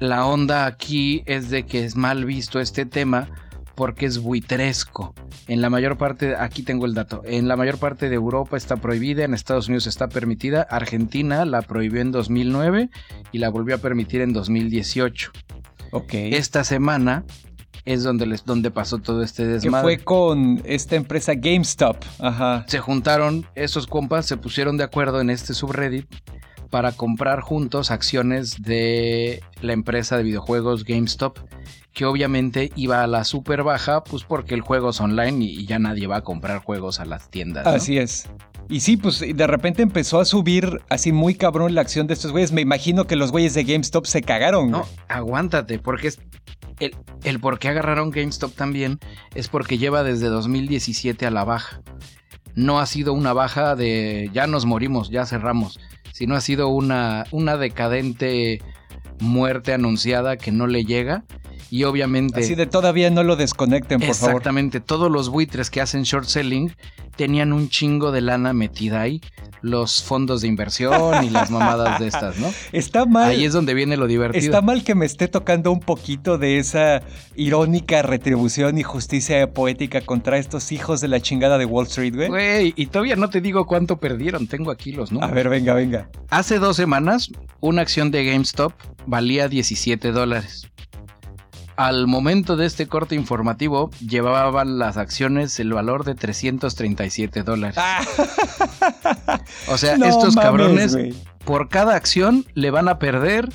[0.00, 3.28] La onda aquí es de que es mal visto este tema
[3.74, 5.14] porque es buitresco.
[5.46, 8.76] En la mayor parte, aquí tengo el dato, en la mayor parte de Europa está
[8.76, 12.88] prohibida, en Estados Unidos está permitida, Argentina la prohibió en 2009
[13.32, 15.32] y la volvió a permitir en 2018.
[15.90, 16.14] ok.
[16.14, 17.24] Esta semana
[17.84, 19.82] es donde, les, donde pasó todo este que desmadre.
[19.82, 21.96] fue con esta empresa GameStop.
[22.18, 22.64] Ajá.
[22.66, 26.06] se juntaron, esos compas se pusieron de acuerdo en este subreddit
[26.70, 31.38] para comprar juntos acciones de la empresa de videojuegos GameStop,
[31.92, 35.78] que obviamente iba a la super baja, pues porque el juego es online y, ya
[35.78, 37.64] nadie va a comprar juegos a las tiendas.
[37.64, 37.70] ¿no?
[37.70, 38.28] Así es.
[38.68, 42.32] Y sí, pues de repente empezó a subir así muy cabrón la acción de estos
[42.32, 42.50] güeyes.
[42.50, 44.70] Me imagino que los güeyes de GameStop se cagaron.
[44.70, 46.18] No, aguántate, porque es
[46.80, 48.98] el, el por qué agarraron GameStop también
[49.34, 51.80] es porque lleva desde 2017 a la baja.
[52.54, 55.80] No ha sido una baja de ya nos morimos, ya cerramos,
[56.12, 58.62] sino ha sido una, una decadente
[59.20, 61.24] muerte anunciada que no le llega.
[61.70, 64.30] Y obviamente, Así de todavía no lo desconecten, por favor.
[64.32, 66.72] exactamente, todos los buitres que hacen short selling
[67.16, 69.20] tenían un chingo de lana metida ahí.
[69.62, 72.52] los fondos de inversión y las mamadas de estas, ¿no?
[72.72, 73.30] Está mal.
[73.30, 74.44] Ahí es donde viene lo divertido.
[74.44, 77.02] Está mal que me esté tocando un poquito de esa
[77.34, 82.28] irónica retribución y justicia poética contra estos hijos de la chingada de Wall Street, güey.
[82.28, 85.30] Güey, y todavía no te digo cuánto perdieron, tengo aquí los números.
[85.30, 86.10] A ver, venga, venga.
[86.28, 88.72] Hace dos semanas, una acción de GameStop
[89.06, 90.68] valía 17 dólares.
[91.76, 97.76] Al momento de este corte informativo, llevaban las acciones el valor de 337 dólares.
[99.68, 100.96] o sea, No estos mames, cabrones,
[101.44, 103.48] por cada acción le van a perder.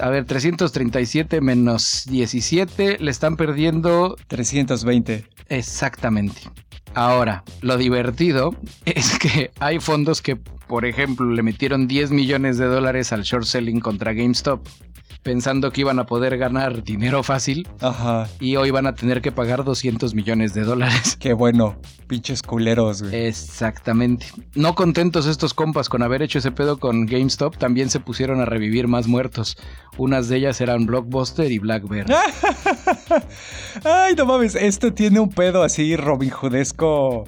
[0.00, 5.26] A ver, 337 menos 17, le están perdiendo 320.
[5.48, 6.42] Exactamente.
[6.94, 8.54] Ahora, lo divertido
[8.84, 13.44] es que hay fondos que, por ejemplo, le metieron 10 millones de dólares al short
[13.44, 14.66] selling contra GameStop,
[15.22, 18.28] pensando que iban a poder ganar dinero fácil Ajá.
[18.40, 21.16] y hoy van a tener que pagar 200 millones de dólares.
[21.20, 21.76] Qué bueno.
[22.08, 23.26] Pinches culeros, güey.
[23.26, 24.26] Exactamente.
[24.54, 28.44] No contentos estos compas con haber hecho ese pedo con GameStop, también se pusieron a
[28.44, 29.56] revivir más muertos.
[29.96, 32.12] Unas de ellas eran Blockbuster y Blackberry.
[33.84, 34.54] Ay, no mames.
[34.54, 37.24] Esto tiene un pedo así Robin Hoodesco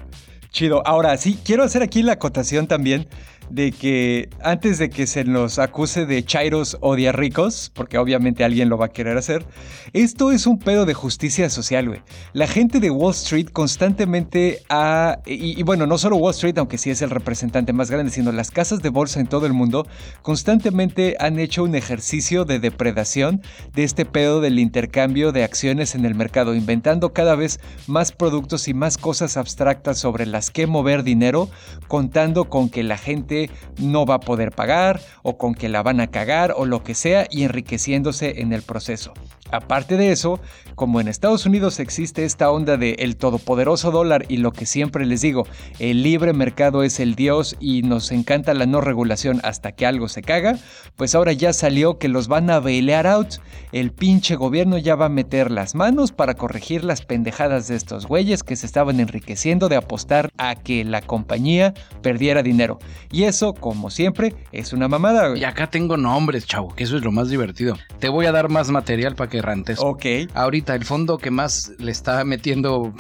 [0.51, 0.83] chido.
[0.87, 3.09] Ahora, sí, quiero hacer aquí la acotación también
[3.51, 8.69] de que antes de que se nos acuse de chairos odia ricos, porque obviamente alguien
[8.69, 9.45] lo va a querer hacer,
[9.93, 12.01] esto es un pedo de justicia social, güey.
[12.33, 16.79] La gente de Wall Street constantemente ha, y, y bueno, no solo Wall Street, aunque
[16.79, 19.87] sí es el representante más grande, sino las casas de bolsa en todo el mundo,
[20.23, 23.43] constantemente han hecho un ejercicio de depredación
[23.75, 28.69] de este pedo del intercambio de acciones en el mercado, inventando cada vez más productos
[28.69, 31.49] y más cosas abstractas sobre las que mover dinero,
[31.89, 33.34] contando con que la gente
[33.79, 36.95] no va a poder pagar o con que la van a cagar o lo que
[36.95, 39.15] sea y enriqueciéndose en el proceso.
[39.51, 40.41] Aparte de eso,
[40.75, 45.07] como en Estados Unidos existe esta onda de el todopoderoso dólar y lo que siempre
[45.07, 45.47] les digo,
[45.79, 50.09] el libre mercado es el dios y nos encanta la no regulación hasta que algo
[50.09, 50.59] se caga,
[50.97, 53.35] pues ahora ya salió que los van a bailear out.
[53.73, 58.07] El pinche gobierno ya va a meter las manos para corregir las pendejadas de estos
[58.07, 62.79] güeyes que se estaban enriqueciendo de apostar a que la compañía perdiera dinero.
[63.11, 65.37] Y eso, como siempre, es una mamada.
[65.37, 67.77] Y acá tengo nombres, chavo, que eso es lo más divertido.
[67.99, 69.79] Te voy a dar más material para que rantes.
[69.81, 70.07] Ok.
[70.35, 72.95] Ahorita el fondo que más le está metiendo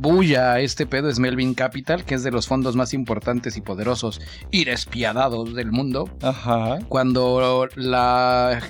[0.00, 3.60] bulla a este pedo es Melvin Capital, que es de los fondos más importantes y
[3.60, 6.08] poderosos y despiadados del mundo.
[6.22, 6.78] Ajá.
[6.88, 8.60] Cuando la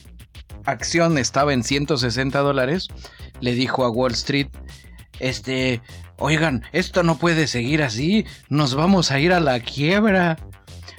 [0.64, 2.88] acción estaba en 160 dólares,
[3.40, 4.48] le dijo a Wall Street,
[5.20, 5.82] este,
[6.18, 10.36] oigan, esto no puede seguir así, nos vamos a ir a la quiebra.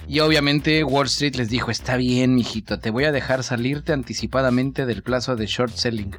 [0.10, 4.88] Y obviamente Wall Street les dijo, está bien, mijito, te voy a dejar salirte anticipadamente
[4.88, 6.18] del plazo de short selling,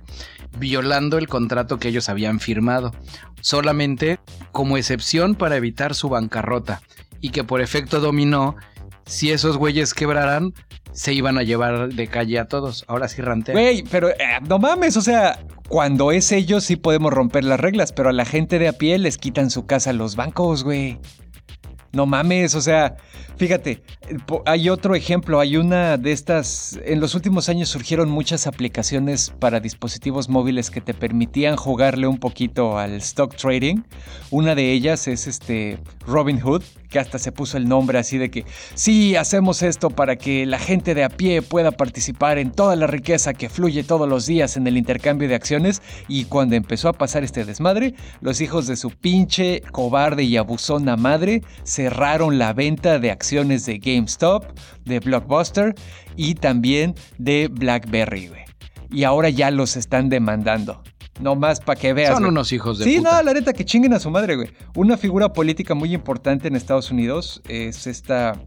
[0.59, 2.95] violando el contrato que ellos habían firmado,
[3.41, 4.20] solamente
[4.53, 6.82] como excepción para evitar su bancarrota,
[7.20, 8.55] y que por efecto dominó,
[9.07, 10.55] si esos güeyes quebraran,
[10.93, 12.84] se iban a llevar de calle a todos.
[12.86, 13.55] Ahora sí rantea.
[13.55, 17.93] Güey, pero eh, no mames, o sea, cuando es ellos sí podemos romper las reglas,
[17.93, 21.01] pero a la gente de a pie les quitan su casa a los bancos, güey.
[21.93, 22.97] No mames, o sea,
[23.36, 23.82] fíjate,
[24.47, 29.59] hay otro ejemplo, hay una de estas, en los últimos años surgieron muchas aplicaciones para
[29.59, 33.82] dispositivos móviles que te permitían jugarle un poquito al stock trading.
[34.30, 38.45] Una de ellas es este Robinhood, que hasta se puso el nombre así de que
[38.74, 42.86] sí, hacemos esto para que la gente de a pie pueda participar en toda la
[42.86, 46.93] riqueza que fluye todos los días en el intercambio de acciones y cuando empezó a
[46.93, 52.99] pasar este desmadre, los hijos de su pinche cobarde y abusona madre cerraron la venta
[52.99, 54.45] de acciones de GameStop,
[54.84, 55.74] de Blockbuster
[56.16, 58.30] y también de BlackBerry.
[58.91, 60.82] Y ahora ya los están demandando.
[61.21, 62.11] No más para que veas.
[62.12, 62.31] Son güey.
[62.31, 63.16] unos hijos de Sí, puta.
[63.16, 64.49] no, la neta, que chinguen a su madre, güey.
[64.75, 68.41] Una figura política muy importante en Estados Unidos es esta,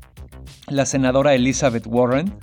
[0.68, 2.34] la senadora Elizabeth Warren.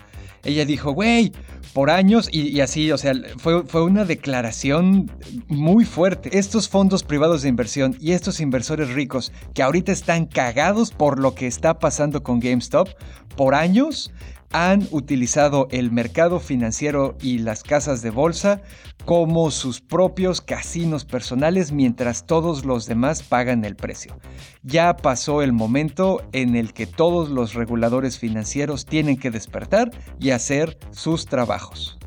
[0.43, 1.33] Ella dijo, güey,
[1.75, 5.11] por años, y, y así, o sea, fue, fue una declaración
[5.49, 6.39] muy fuerte.
[6.39, 11.35] Estos fondos privados de inversión y estos inversores ricos que ahorita están cagados por lo
[11.35, 12.89] que está pasando con GameStop,
[13.37, 14.13] por años
[14.53, 18.63] han utilizado el mercado financiero y las casas de bolsa
[19.05, 24.19] como sus propios casinos personales mientras todos los demás pagan el precio.
[24.63, 30.31] Ya pasó el momento en el que todos los reguladores financieros tienen que despertar y
[30.31, 31.99] hacer sus trabajos.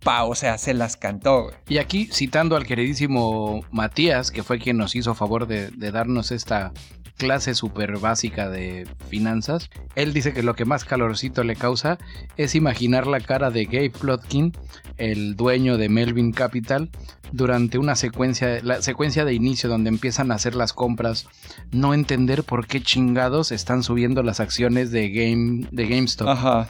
[0.00, 1.50] Pa, o sea, se las cantó.
[1.68, 6.30] Y aquí citando al queridísimo Matías, que fue quien nos hizo favor de, de darnos
[6.30, 6.72] esta
[7.16, 9.70] clase súper básica de finanzas.
[9.94, 11.98] Él dice que lo que más calorcito le causa
[12.36, 14.52] es imaginar la cara de Gabe Plotkin,
[14.96, 16.90] el dueño de Melvin Capital,
[17.32, 21.26] durante una secuencia, la secuencia de inicio donde empiezan a hacer las compras,
[21.72, 26.28] no entender por qué chingados están subiendo las acciones de, Game, de GameStop.
[26.28, 26.68] Ajá.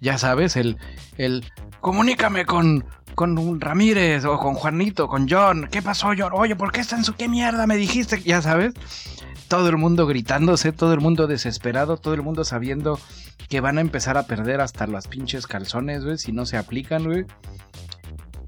[0.00, 0.78] Ya sabes, el,
[1.18, 1.44] el
[1.80, 5.68] comunícame con, con Ramírez o con Juanito, con John.
[5.70, 6.32] ¿Qué pasó, John?
[6.32, 8.20] Oye, ¿por qué está en su qué mierda me dijiste?
[8.22, 8.74] Ya sabes.
[9.52, 12.98] Todo el mundo gritándose, todo el mundo desesperado, todo el mundo sabiendo
[13.50, 17.04] que van a empezar a perder hasta las pinches calzones, güey, si no se aplican,
[17.04, 17.26] güey.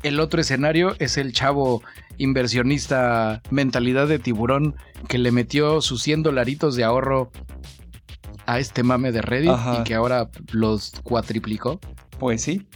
[0.03, 1.83] El otro escenario es el chavo
[2.17, 4.77] inversionista mentalidad de tiburón
[5.07, 7.31] que le metió sus 100 dolaritos de ahorro
[8.47, 11.81] a este mame de Reddit y que ahora los cuatriplicó.
[12.19, 12.67] Pues sí.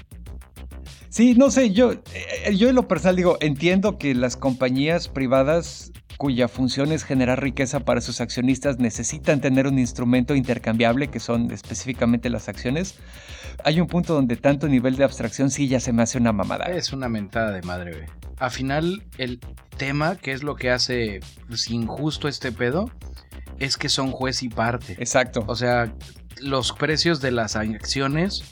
[1.09, 5.93] Sí, no sé, yo, eh, yo en lo personal digo, entiendo que las compañías privadas
[6.19, 11.53] cuya función es generar riqueza para sus accionistas necesitan tener un instrumento intercambiable que son
[11.53, 12.97] específicamente las acciones.
[13.65, 16.67] Hay un punto donde tanto nivel de abstracción sí ya se me hace una mamada.
[16.67, 18.07] Es una mentada de madre, güey.
[18.39, 19.39] Al final, el
[19.77, 22.91] tema, que es lo que hace pues, injusto este pedo,
[23.61, 24.97] es que son juez y parte.
[24.99, 25.45] Exacto.
[25.47, 25.95] O sea,
[26.41, 28.43] los precios de las acciones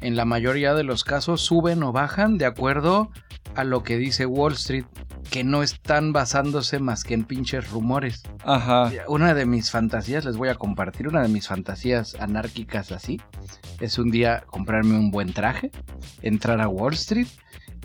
[0.00, 3.10] en la mayoría de los casos suben o bajan de acuerdo
[3.56, 4.84] a lo que dice Wall Street,
[5.30, 8.22] que no están basándose más que en pinches rumores.
[8.44, 8.90] Ajá.
[9.08, 13.20] Una de mis fantasías, les voy a compartir, una de mis fantasías anárquicas así,
[13.80, 15.70] es un día comprarme un buen traje,
[16.22, 17.28] entrar a Wall Street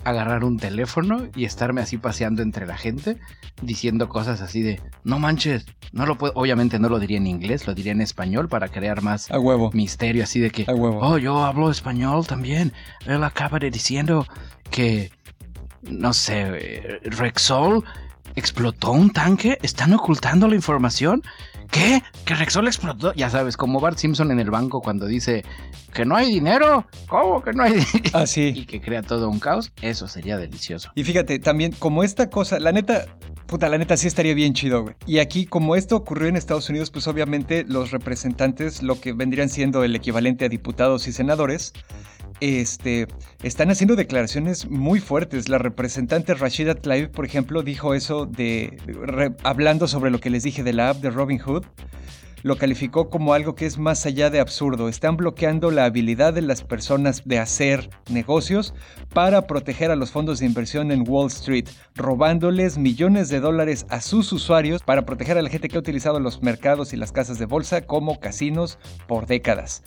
[0.04, 3.18] agarrar un teléfono y estarme así paseando entre la gente
[3.62, 7.66] diciendo cosas así de no manches, no lo puedo, obviamente no lo diría en inglés,
[7.66, 9.70] lo diría en español para crear más a huevo.
[9.72, 10.98] misterio así de que a huevo.
[11.02, 12.72] oh, yo hablo español también.
[13.06, 14.26] Él acaba de diciendo
[14.70, 15.10] que
[15.82, 17.84] no sé, Rexol
[18.36, 21.22] explotó un tanque, están ocultando la información.
[21.70, 22.02] ¿Qué?
[22.24, 23.12] ¿Que Rexol explotó?
[23.14, 25.44] Ya sabes, como Bart Simpson en el banco cuando dice
[25.92, 26.84] que no hay dinero.
[27.08, 28.18] ¿Cómo que no hay dinero?
[28.18, 28.52] Así.
[28.54, 29.72] y que crea todo un caos.
[29.80, 30.90] Eso sería delicioso.
[30.96, 33.06] Y fíjate, también como esta cosa, la neta,
[33.46, 34.96] puta, la neta sí estaría bien chido, güey.
[35.06, 39.48] Y aquí, como esto ocurrió en Estados Unidos, pues obviamente los representantes, lo que vendrían
[39.48, 41.72] siendo el equivalente a diputados y senadores,
[42.40, 43.06] este,
[43.42, 45.48] están haciendo declaraciones muy fuertes.
[45.48, 48.78] La representante Rashida Tlaib, por ejemplo, dijo eso de,
[49.42, 51.64] hablando sobre lo que les dije de la app de Robin Hood
[52.42, 54.88] lo calificó como algo que es más allá de absurdo.
[54.88, 58.74] Están bloqueando la habilidad de las personas de hacer negocios
[59.12, 64.00] para proteger a los fondos de inversión en Wall Street, robándoles millones de dólares a
[64.00, 67.38] sus usuarios para proteger a la gente que ha utilizado los mercados y las casas
[67.38, 69.82] de bolsa como casinos por décadas.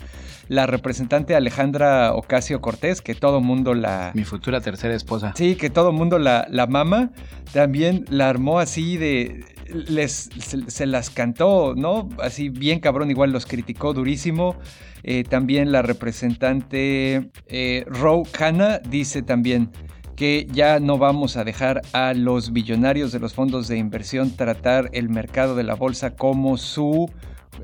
[0.49, 4.11] La representante Alejandra Ocasio Cortés, que todo mundo la...
[4.13, 5.33] Mi futura tercera esposa.
[5.35, 7.11] Sí, que todo mundo la, la mama,
[7.53, 10.29] también la armó así de les,
[10.67, 12.09] se, las cantó, ¿no?
[12.21, 14.55] Así bien cabrón, igual los criticó durísimo.
[15.03, 17.85] Eh, también la representante eh,
[18.39, 19.69] Hanna dice también
[20.15, 24.89] que ya no vamos a dejar a los billonarios de los fondos de inversión tratar
[24.93, 27.11] el mercado de la bolsa como su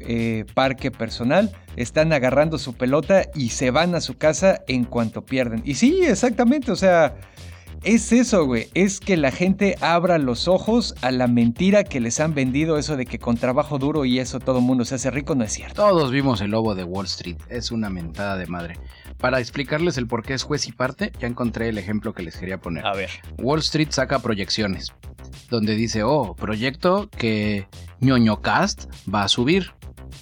[0.02, 1.52] eh, parque personal.
[1.76, 5.62] Están agarrando su pelota y se van a su casa en cuanto pierden.
[5.64, 7.16] Y sí, exactamente, o sea
[7.84, 8.68] es eso, güey.
[8.74, 12.98] Es que la gente abra los ojos a la mentira que les han vendido, eso
[12.98, 15.54] de que con trabajo duro y eso todo el mundo se hace rico, no es
[15.54, 15.76] cierto.
[15.76, 17.38] Todos vimos el lobo de Wall Street.
[17.50, 18.78] Es una mentada de madre.
[19.18, 22.38] Para explicarles el por qué es juez y parte, ya encontré el ejemplo que les
[22.38, 22.86] quería poner.
[22.86, 23.10] A ver.
[23.38, 24.94] Wall Street saca proyecciones,
[25.50, 27.68] donde dice, oh, proyecto que
[28.00, 29.74] ñoño cast va a subir.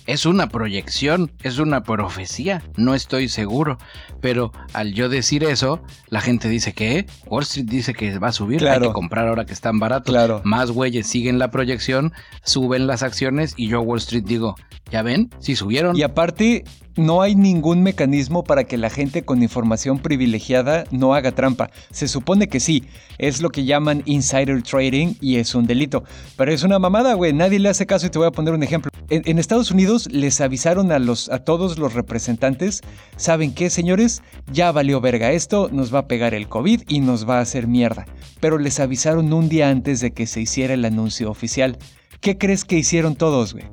[0.08, 3.78] Es una proyección, es una profecía, no estoy seguro.
[4.22, 8.32] Pero al yo decir eso, la gente dice que Wall Street dice que va a
[8.32, 10.14] subir, hay que comprar ahora que están baratos.
[10.14, 10.42] Claro.
[10.46, 14.56] Más güeyes siguen la proyección, suben las acciones y yo Wall Street digo,
[14.90, 15.30] ¿ya ven?
[15.40, 15.98] Sí subieron.
[15.98, 16.64] Y aparte,
[16.98, 21.70] no hay ningún mecanismo para que la gente con información privilegiada no haga trampa.
[21.92, 22.84] Se supone que sí,
[23.18, 26.04] es lo que llaman insider trading y es un delito.
[26.36, 28.64] Pero es una mamada, güey, nadie le hace caso y te voy a poner un
[28.64, 28.92] ejemplo.
[29.10, 32.82] En, Estados Unidos les avisaron a, los, a todos los representantes,
[33.16, 34.22] ¿saben qué, señores?
[34.52, 37.68] Ya valió verga esto, nos va a pegar el COVID y nos va a hacer
[37.68, 38.06] mierda.
[38.42, 41.78] Pero les avisaron un día antes de que se hiciera el anuncio oficial.
[42.20, 43.66] ¿Qué crees que hicieron todos, güey?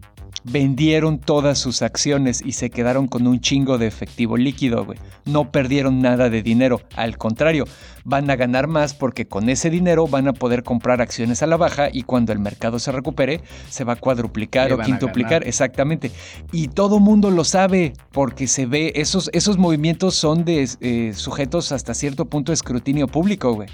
[0.45, 4.99] Vendieron todas sus acciones y se quedaron con un chingo de efectivo líquido, güey.
[5.25, 7.65] No perdieron nada de dinero, al contrario,
[8.05, 11.57] van a ganar más porque con ese dinero van a poder comprar acciones a la
[11.57, 13.41] baja y cuando el mercado se recupere
[13.71, 16.11] se va a cuadruplicar o quintuplicar, exactamente.
[16.53, 21.73] Y todo mundo lo sabe porque se ve, esos, esos movimientos son de eh, sujetos
[21.73, 23.69] hasta cierto punto de escrutinio público, güey.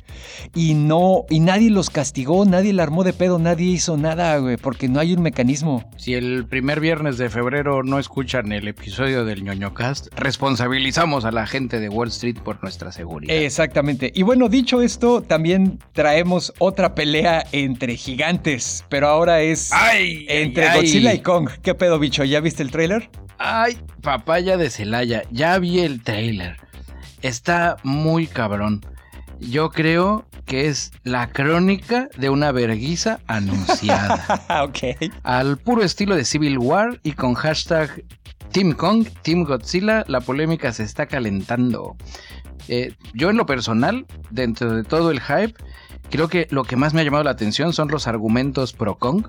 [0.55, 4.57] Y no, y nadie los castigó, nadie le armó de pedo, nadie hizo nada, güey,
[4.57, 5.85] porque no hay un mecanismo.
[5.97, 11.47] Si el primer viernes de febrero no escuchan el episodio del ñoñocast, responsabilizamos a la
[11.47, 13.35] gente de Wall Street por nuestra seguridad.
[13.35, 14.13] Exactamente.
[14.15, 21.15] Y bueno, dicho esto, también traemos otra pelea entre gigantes, pero ahora es entre Godzilla
[21.15, 21.49] y Kong.
[21.63, 22.25] ¿Qué pedo, bicho?
[22.25, 23.11] ¿Ya viste el tráiler?
[23.39, 26.57] Ay, papaya de Celaya, ya vi el tráiler.
[27.23, 28.85] Está muy cabrón.
[29.41, 34.43] Yo creo que es la crónica de una verguiza anunciada.
[34.65, 35.13] ok.
[35.23, 38.05] Al puro estilo de Civil War y con hashtag
[38.53, 41.97] Team Kong, Team Godzilla, la polémica se está calentando.
[42.69, 45.55] Eh, yo en lo personal, dentro de todo el hype,
[46.11, 49.27] creo que lo que más me ha llamado la atención son los argumentos pro Kong.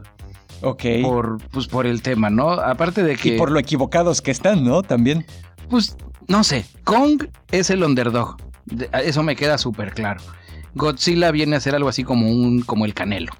[0.61, 0.83] Ok.
[1.01, 2.51] Por, pues, por el tema, ¿no?
[2.51, 3.35] Aparte de que...
[3.35, 4.83] Y por lo equivocados que están, ¿no?
[4.83, 5.25] También.
[5.69, 5.95] Pues,
[6.27, 8.37] no sé, Kong es el underdog.
[8.93, 10.21] Eso me queda súper claro.
[10.75, 13.33] Godzilla viene a ser algo así como un como el Canelo.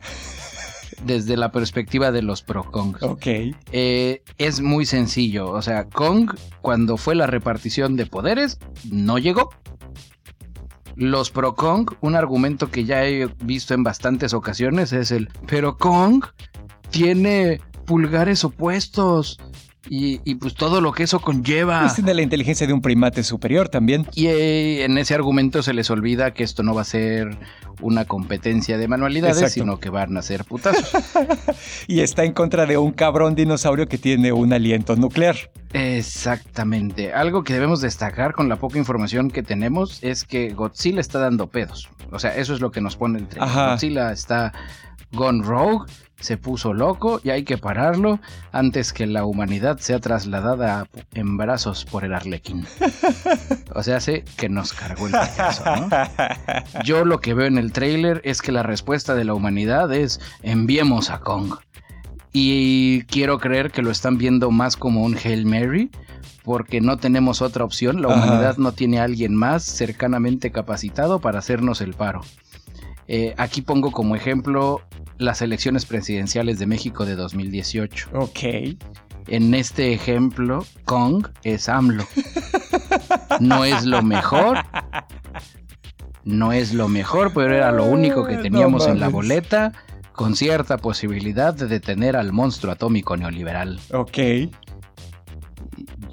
[1.05, 2.97] Desde la perspectiva de los pro Kong.
[3.01, 3.25] Ok.
[3.71, 5.49] Eh, es muy sencillo.
[5.49, 6.31] O sea, Kong,
[6.61, 8.59] cuando fue la repartición de poderes,
[8.91, 9.49] no llegó.
[10.95, 15.77] Los pro Kong, un argumento que ya he visto en bastantes ocasiones es el, pero
[15.77, 16.25] Kong
[16.91, 19.39] tiene pulgares opuestos.
[19.89, 21.81] Y, pues todo lo que eso conlleva.
[21.81, 24.05] Pues tiene la inteligencia de un primate superior también.
[24.13, 27.37] Y eh, en ese argumento se les olvida que esto no va a ser
[27.81, 30.91] una competencia de manualidades, sino que van a ser putazos.
[31.87, 35.35] y está en contra de un cabrón dinosaurio que tiene un aliento nuclear.
[35.73, 37.13] Exactamente.
[37.13, 41.47] Algo que debemos destacar con la poca información que tenemos es que Godzilla está dando
[41.47, 41.89] pedos.
[42.11, 43.43] O sea, eso es lo que nos pone el tren.
[43.43, 44.53] Godzilla está
[45.11, 45.91] gone rogue
[46.21, 48.19] se puso loco y hay que pararlo
[48.51, 52.65] antes que la humanidad sea trasladada en brazos por el arlequín.
[53.73, 55.89] O sea, sé que nos cargó el payaso, ¿no?
[56.83, 60.19] Yo lo que veo en el trailer es que la respuesta de la humanidad es
[60.43, 61.55] enviemos a Kong.
[62.33, 65.89] Y quiero creer que lo están viendo más como un Hail Mary,
[66.43, 68.01] porque no tenemos otra opción.
[68.01, 72.21] La humanidad no tiene a alguien más cercanamente capacitado para hacernos el paro.
[73.13, 74.79] Eh, aquí pongo como ejemplo
[75.17, 78.07] las elecciones presidenciales de México de 2018.
[78.13, 78.39] Ok.
[79.27, 82.05] En este ejemplo, Kong es AMLO.
[83.41, 84.59] No es lo mejor.
[86.23, 89.73] No es lo mejor, pero era lo único que teníamos en la boleta,
[90.13, 93.81] con cierta posibilidad de detener al monstruo atómico neoliberal.
[93.91, 94.19] Ok.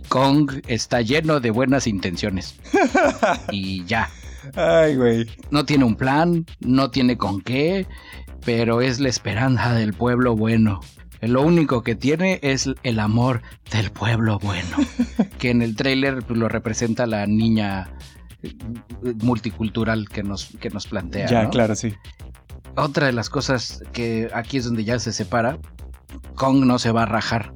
[0.08, 2.58] Kong está lleno de buenas intenciones.
[3.52, 4.10] y ya.
[4.54, 5.26] Ay, güey.
[5.50, 7.86] No tiene un plan, no tiene con qué,
[8.44, 10.80] pero es la esperanza del pueblo bueno.
[11.20, 13.42] Lo único que tiene es el amor
[13.72, 14.76] del pueblo bueno,
[15.38, 17.90] que en el tráiler lo representa la niña
[18.42, 18.54] eh,
[19.22, 21.26] multicultural que nos, que nos plantea.
[21.26, 21.92] Ya, claro, sí.
[22.76, 25.58] Otra de las cosas que aquí es donde ya se separa,
[26.36, 27.52] Kong no se va a rajar.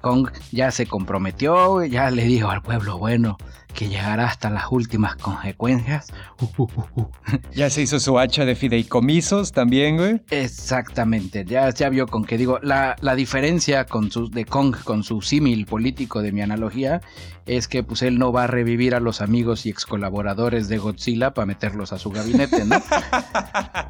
[0.00, 3.36] Kong ya se comprometió, ya le dijo al pueblo bueno,
[3.70, 6.08] que llegará hasta las últimas consecuencias.
[7.54, 10.22] ya se hizo su hacha de fideicomisos también, güey.
[10.30, 15.20] Exactamente, ya, ya vio con que digo, la, diferencia con su, de Kong con su
[15.22, 17.00] símil político de mi analogía
[17.46, 20.78] es que pues él no va a revivir a los amigos y ex colaboradores de
[20.78, 22.76] Godzilla para meterlos a su gabinete, ¿no?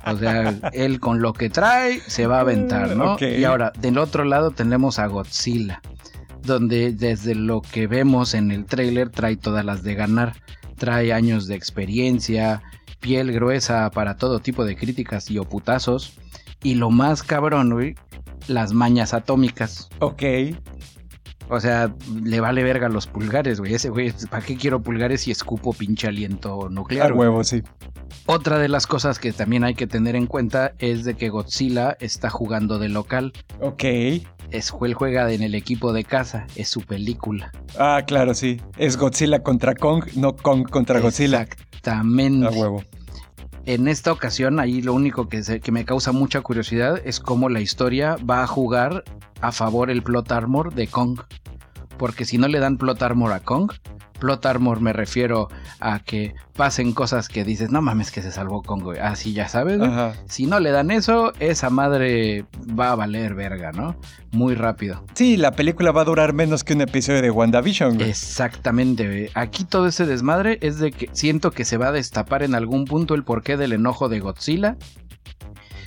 [0.06, 3.16] o sea, él con lo que trae se va a aventar, ¿no?
[3.20, 5.82] Y ahora, del otro lado tenemos a Godzilla
[6.42, 10.34] donde desde lo que vemos en el trailer trae todas las de ganar,
[10.76, 12.62] trae años de experiencia,
[13.00, 16.14] piel gruesa para todo tipo de críticas y oputazos,
[16.62, 17.94] y lo más cabrón, güey,
[18.48, 19.88] las mañas atómicas.
[20.00, 20.22] Ok.
[21.50, 23.74] O sea, le vale verga los pulgares, güey.
[23.74, 27.10] Ese güey, ¿para qué quiero pulgares si escupo pinche aliento nuclear?
[27.10, 27.62] A huevo, sí.
[28.26, 31.96] Otra de las cosas que también hay que tener en cuenta es de que Godzilla
[32.00, 33.32] está jugando de local.
[33.60, 33.84] Ok
[34.50, 37.52] es, él juega en el equipo de casa, es su película.
[37.78, 38.60] Ah, claro, sí.
[38.76, 41.42] Es Godzilla contra Kong, no Kong contra Godzilla.
[41.42, 42.46] Exactamente.
[42.46, 42.84] A huevo.
[43.66, 47.60] En esta ocasión, ahí lo único que, que me causa mucha curiosidad es cómo la
[47.60, 49.04] historia va a jugar
[49.40, 51.20] a favor el plot armor de Kong.
[51.98, 53.72] Porque si no le dan plot armor a Kong,
[54.20, 55.48] plot armor me refiero
[55.80, 59.80] a que pasen cosas que dices, no mames que se salvó Kong, Así ya sabes,
[60.28, 62.44] Si no le dan eso, esa madre
[62.78, 63.96] va a valer verga, ¿no?
[64.30, 65.04] Muy rápido.
[65.14, 68.10] Sí, la película va a durar menos que un episodio de WandaVision, güey.
[68.10, 72.54] Exactamente, Aquí todo ese desmadre es de que siento que se va a destapar en
[72.54, 74.76] algún punto el porqué del enojo de Godzilla.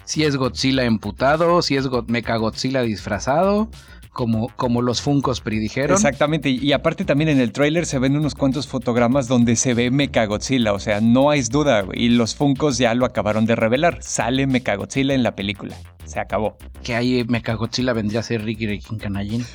[0.05, 3.69] Si es Godzilla emputado, si es Mecha Godzilla disfrazado
[4.14, 5.95] como, como los Funcos predijeron.
[5.95, 9.91] Exactamente, y aparte también en el tráiler se ven unos cuantos fotogramas donde se ve
[9.91, 14.48] Mechagodzilla, o sea, no hay duda, y los Funcos ya lo acabaron de revelar, sale
[14.48, 15.76] Mechagodzilla en la película,
[16.06, 16.57] se acabó.
[16.84, 19.45] Que ahí Mechagodzilla vendría a ser Ricky Ricky Canallín.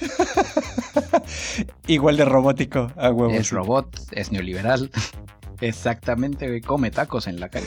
[1.86, 3.32] Igual de robótico, a huevo.
[3.32, 4.90] Es robot, es neoliberal.
[5.60, 7.66] Exactamente, come tacos en la calle.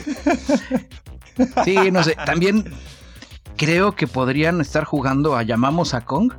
[1.64, 2.64] Sí, no sé, también
[3.56, 6.32] creo que podrían estar jugando a llamamos a Kong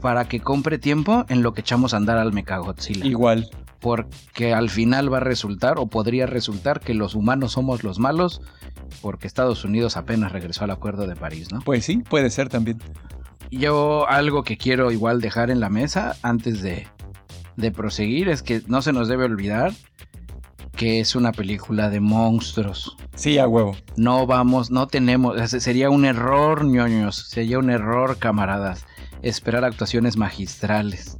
[0.00, 3.06] para que compre tiempo en lo que echamos a andar al Mechagodzilla.
[3.06, 3.50] Igual.
[3.80, 8.42] Porque al final va a resultar, o podría resultar, que los humanos somos los malos,
[9.00, 11.60] porque Estados Unidos apenas regresó al Acuerdo de París, ¿no?
[11.60, 12.78] Pues sí, puede ser también.
[13.50, 16.86] Yo algo que quiero igual dejar en la mesa antes de,
[17.56, 19.72] de proseguir es que no se nos debe olvidar
[20.76, 22.96] que es una película de monstruos.
[23.14, 23.76] Sí, a huevo.
[23.96, 28.86] No vamos, no tenemos, sería un error, ñoños, sería un error, camaradas
[29.22, 31.18] esperar actuaciones magistrales.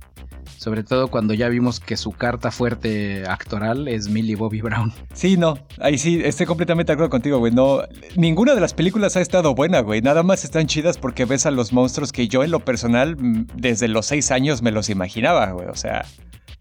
[0.61, 4.93] Sobre todo cuando ya vimos que su carta fuerte actoral es Millie Bobby Brown.
[5.15, 7.51] Sí, no, ahí sí, estoy completamente de acuerdo contigo, güey.
[7.51, 7.81] No,
[8.15, 10.03] ninguna de las películas ha estado buena, güey.
[10.03, 13.47] Nada más están chidas porque ves a los monstruos que yo en lo personal mm,
[13.55, 15.69] desde los seis años me los imaginaba, güey.
[15.69, 16.05] O sea,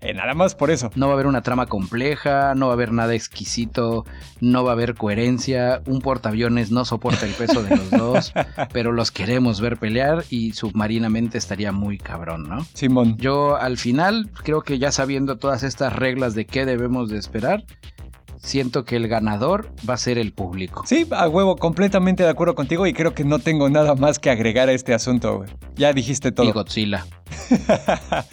[0.01, 0.89] eh, nada más por eso.
[0.95, 4.05] No va a haber una trama compleja, no va a haber nada exquisito,
[4.39, 5.81] no va a haber coherencia.
[5.88, 8.34] Un portaaviones no soporta el peso de los dos,
[8.71, 12.65] pero los queremos ver pelear y submarinamente estaría muy cabrón, ¿no?
[12.73, 13.17] Simón.
[13.17, 13.88] Yo al final
[14.43, 17.63] creo que ya sabiendo todas estas reglas de qué debemos de esperar,
[18.41, 20.83] siento que el ganador va a ser el público.
[20.85, 24.29] Sí, a huevo, completamente de acuerdo contigo y creo que no tengo nada más que
[24.29, 25.49] agregar a este asunto, güey.
[25.75, 26.47] Ya dijiste todo.
[26.47, 27.05] Y Godzilla.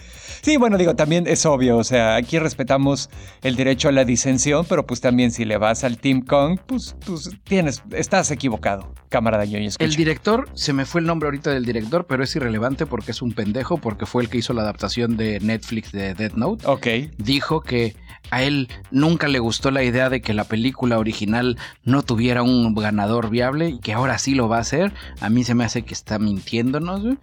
[0.46, 3.10] Sí, bueno, digo, también es obvio, o sea, aquí respetamos
[3.42, 6.94] el derecho a la disensión, pero pues también si le vas al Team Kong, pues
[7.04, 9.70] tú tienes, estás equivocado, camarada Ñoño.
[9.80, 13.22] El director, se me fue el nombre ahorita del director, pero es irrelevante porque es
[13.22, 16.64] un pendejo, porque fue el que hizo la adaptación de Netflix de Dead Note.
[16.64, 16.86] Ok.
[17.18, 17.96] Dijo que
[18.30, 22.72] a él nunca le gustó la idea de que la película original no tuviera un
[22.72, 24.92] ganador viable y que ahora sí lo va a hacer.
[25.20, 27.16] A mí se me hace que está mintiéndonos.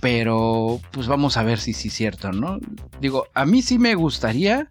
[0.00, 2.58] Pero pues vamos a ver si sí es cierto, ¿no?
[3.00, 4.68] Digo, a mí sí me gustaría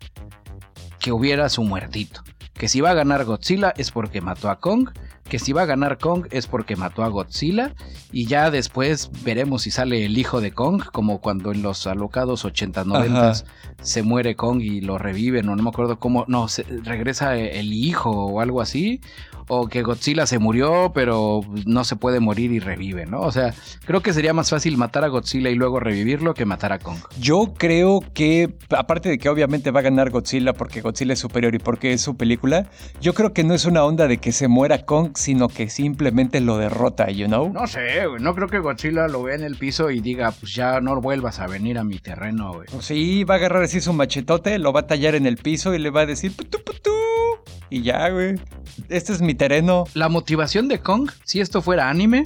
[0.99, 2.23] que hubiera su muertito.
[2.53, 4.89] Que si va a ganar Godzilla es porque mató a Kong.
[5.29, 7.75] Que si va a ganar Kong es porque mató a Godzilla.
[8.11, 10.83] Y ya después veremos si sale el hijo de Kong.
[10.91, 13.33] Como cuando en los alocados 80, 90
[13.81, 15.49] se muere Kong y lo reviven.
[15.49, 16.25] O no me acuerdo cómo.
[16.27, 16.47] No,
[16.83, 19.01] regresa el hijo o algo así
[19.47, 23.21] o que Godzilla se murió, pero no se puede morir y revive, ¿no?
[23.21, 23.53] O sea,
[23.85, 26.99] creo que sería más fácil matar a Godzilla y luego revivirlo que matar a Kong.
[27.19, 31.55] Yo creo que, aparte de que obviamente va a ganar Godzilla porque Godzilla es superior
[31.55, 32.69] y porque es su película,
[33.01, 36.41] yo creo que no es una onda de que se muera Kong, sino que simplemente
[36.41, 37.51] lo derrota, you know?
[37.51, 40.81] No sé, no creo que Godzilla lo vea en el piso y diga, pues ya
[40.81, 42.67] no vuelvas a venir a mi terreno, güey.
[42.71, 45.73] Pues sí, va a agarrar así su machetote, lo va a tallar en el piso
[45.73, 46.91] y le va a decir, putu, putu.
[47.69, 48.35] Y ya, güey.
[48.89, 49.85] Este es mi terreno.
[49.93, 52.25] La motivación de Kong, si esto fuera anime,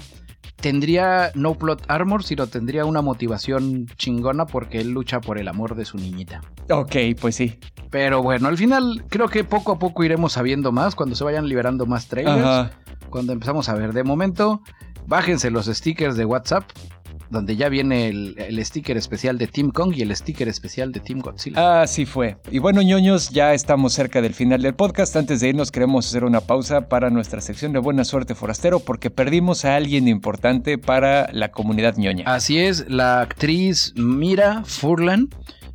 [0.61, 5.75] tendría no plot armor, sino tendría una motivación chingona porque él lucha por el amor
[5.75, 6.41] de su niñita.
[6.69, 7.59] Ok, pues sí.
[7.89, 11.47] Pero bueno, al final creo que poco a poco iremos sabiendo más cuando se vayan
[11.47, 12.71] liberando más trailers.
[13.09, 13.91] Cuando empezamos a ver.
[13.91, 14.61] De momento,
[15.05, 16.63] bájense los stickers de WhatsApp
[17.31, 21.21] donde ya viene el, sticker especial de Team Kong y el sticker especial de Team
[21.21, 21.81] Godzilla.
[21.81, 22.37] Así fue.
[22.51, 25.15] Y bueno, ñoños, ya estamos cerca del final del podcast.
[25.15, 29.09] Antes de irnos, queremos hacer una pausa para nuestra sección de Buena Suerte Forastero, porque
[29.09, 32.25] perdimos a alguien importante para la comunidad ñoña.
[32.27, 35.29] Así es, la actriz Mira Furlan.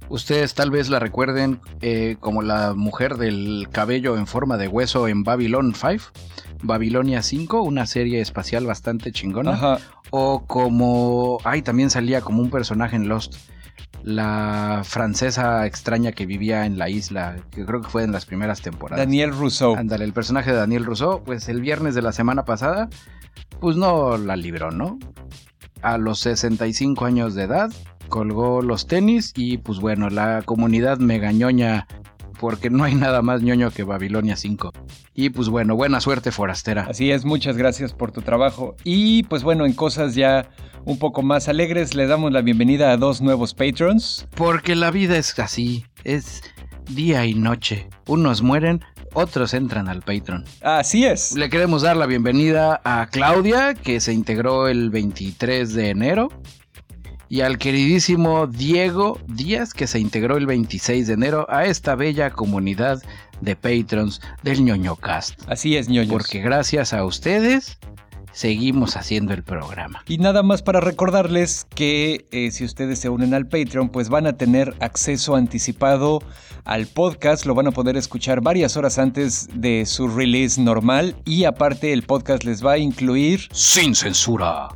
[0.08, 5.08] Ustedes tal vez la recuerden eh, como la mujer del cabello en forma de hueso
[5.08, 6.04] en Babylon 5.
[6.62, 9.52] Babilonia 5, una serie espacial bastante chingona.
[9.52, 9.78] Ajá.
[10.10, 11.38] O como.
[11.44, 13.36] Ay, también salía como un personaje en Lost.
[14.02, 18.62] La francesa extraña que vivía en la isla, que creo que fue en las primeras
[18.62, 19.04] temporadas.
[19.04, 19.74] Daniel Rousseau.
[19.74, 22.88] Ándale, el personaje de Daniel Rousseau, pues el viernes de la semana pasada,
[23.60, 24.98] pues no la libró, ¿no?
[25.82, 27.72] A los 65 años de edad,
[28.08, 31.86] colgó los tenis y pues bueno, la comunidad megañoña
[32.38, 34.72] porque no hay nada más ñoño que Babilonia 5.
[35.14, 36.86] Y pues bueno, buena suerte forastera.
[36.88, 38.76] Así es, muchas gracias por tu trabajo.
[38.84, 40.48] Y pues bueno, en cosas ya
[40.84, 44.26] un poco más alegres, le damos la bienvenida a dos nuevos patrons.
[44.34, 46.42] Porque la vida es así, es
[46.90, 47.88] día y noche.
[48.06, 48.84] Unos mueren,
[49.14, 50.44] otros entran al Patreon.
[50.60, 51.34] Así es.
[51.34, 56.28] Le queremos dar la bienvenida a Claudia, que se integró el 23 de enero.
[57.28, 62.30] Y al queridísimo Diego Díaz, que se integró el 26 de enero a esta bella
[62.30, 63.02] comunidad
[63.40, 65.40] de patrons del ñoñocast.
[65.48, 66.12] Así es, ñoños.
[66.12, 67.78] Porque gracias a ustedes
[68.36, 70.04] seguimos haciendo el programa.
[70.06, 74.26] Y nada más para recordarles que eh, si ustedes se unen al Patreon, pues van
[74.26, 76.20] a tener acceso anticipado
[76.64, 81.44] al podcast, lo van a poder escuchar varias horas antes de su release normal y
[81.44, 83.48] aparte el podcast les va a incluir...
[83.52, 84.68] Sin censura,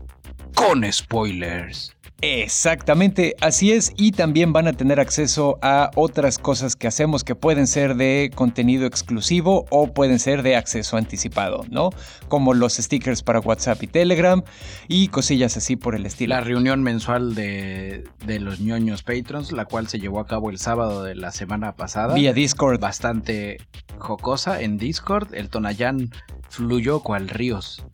[0.54, 6.86] con spoilers Exactamente, así es, y también van a tener acceso a otras cosas que
[6.86, 11.90] hacemos que pueden ser de contenido exclusivo o pueden ser de acceso anticipado, ¿no?
[12.28, 14.42] Como los stickers para WhatsApp y Telegram
[14.86, 16.34] y cosillas así por el estilo.
[16.34, 20.58] La reunión mensual de, de los ñoños patrons, la cual se llevó a cabo el
[20.58, 22.14] sábado de la semana pasada.
[22.14, 22.80] Vía Discord.
[22.80, 23.58] Bastante
[23.98, 26.10] jocosa en Discord, el Tonayán
[26.48, 27.84] fluyó cual ríos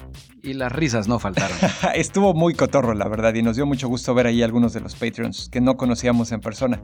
[0.47, 1.57] y las risas no faltaron.
[1.95, 4.95] Estuvo muy cotorro, la verdad, y nos dio mucho gusto ver ahí algunos de los
[4.95, 6.81] Patreons que no conocíamos en persona.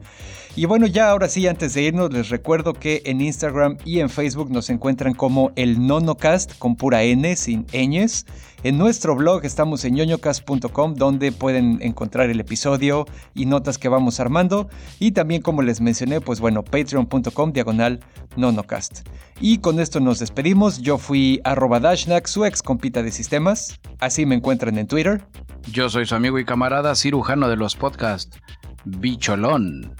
[0.55, 4.09] Y bueno, ya ahora sí, antes de irnos, les recuerdo que en Instagram y en
[4.09, 8.25] Facebook nos encuentran como el NonoCast con pura N, sin ñes.
[8.63, 14.21] En nuestro blog estamos en ñoñocast.com donde pueden encontrar el episodio y notas que vamos
[14.21, 14.69] armando.
[14.99, 17.99] Y también como les mencioné, pues bueno, patreon.com diagonal
[18.37, 19.05] nonocast.
[19.41, 20.81] Y con esto nos despedimos.
[20.81, 23.81] Yo fui arroba Dashnak, su ex compita de sistemas.
[23.99, 25.27] Así me encuentran en Twitter.
[25.69, 28.39] Yo soy su amigo y camarada cirujano de los podcasts,
[28.85, 29.93] Bicholón.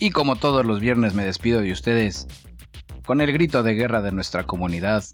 [0.00, 2.26] Y como todos los viernes me despido de ustedes
[3.10, 5.04] con el grito de guerra de nuestra comunidad.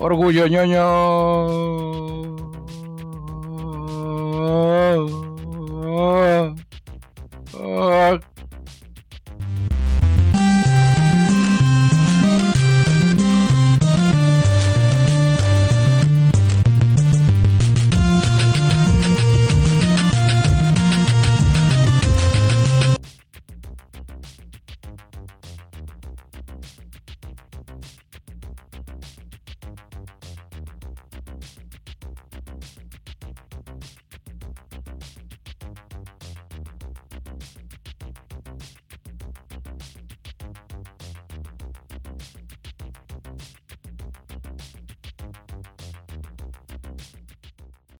[0.00, 1.90] Orgullo ñoño.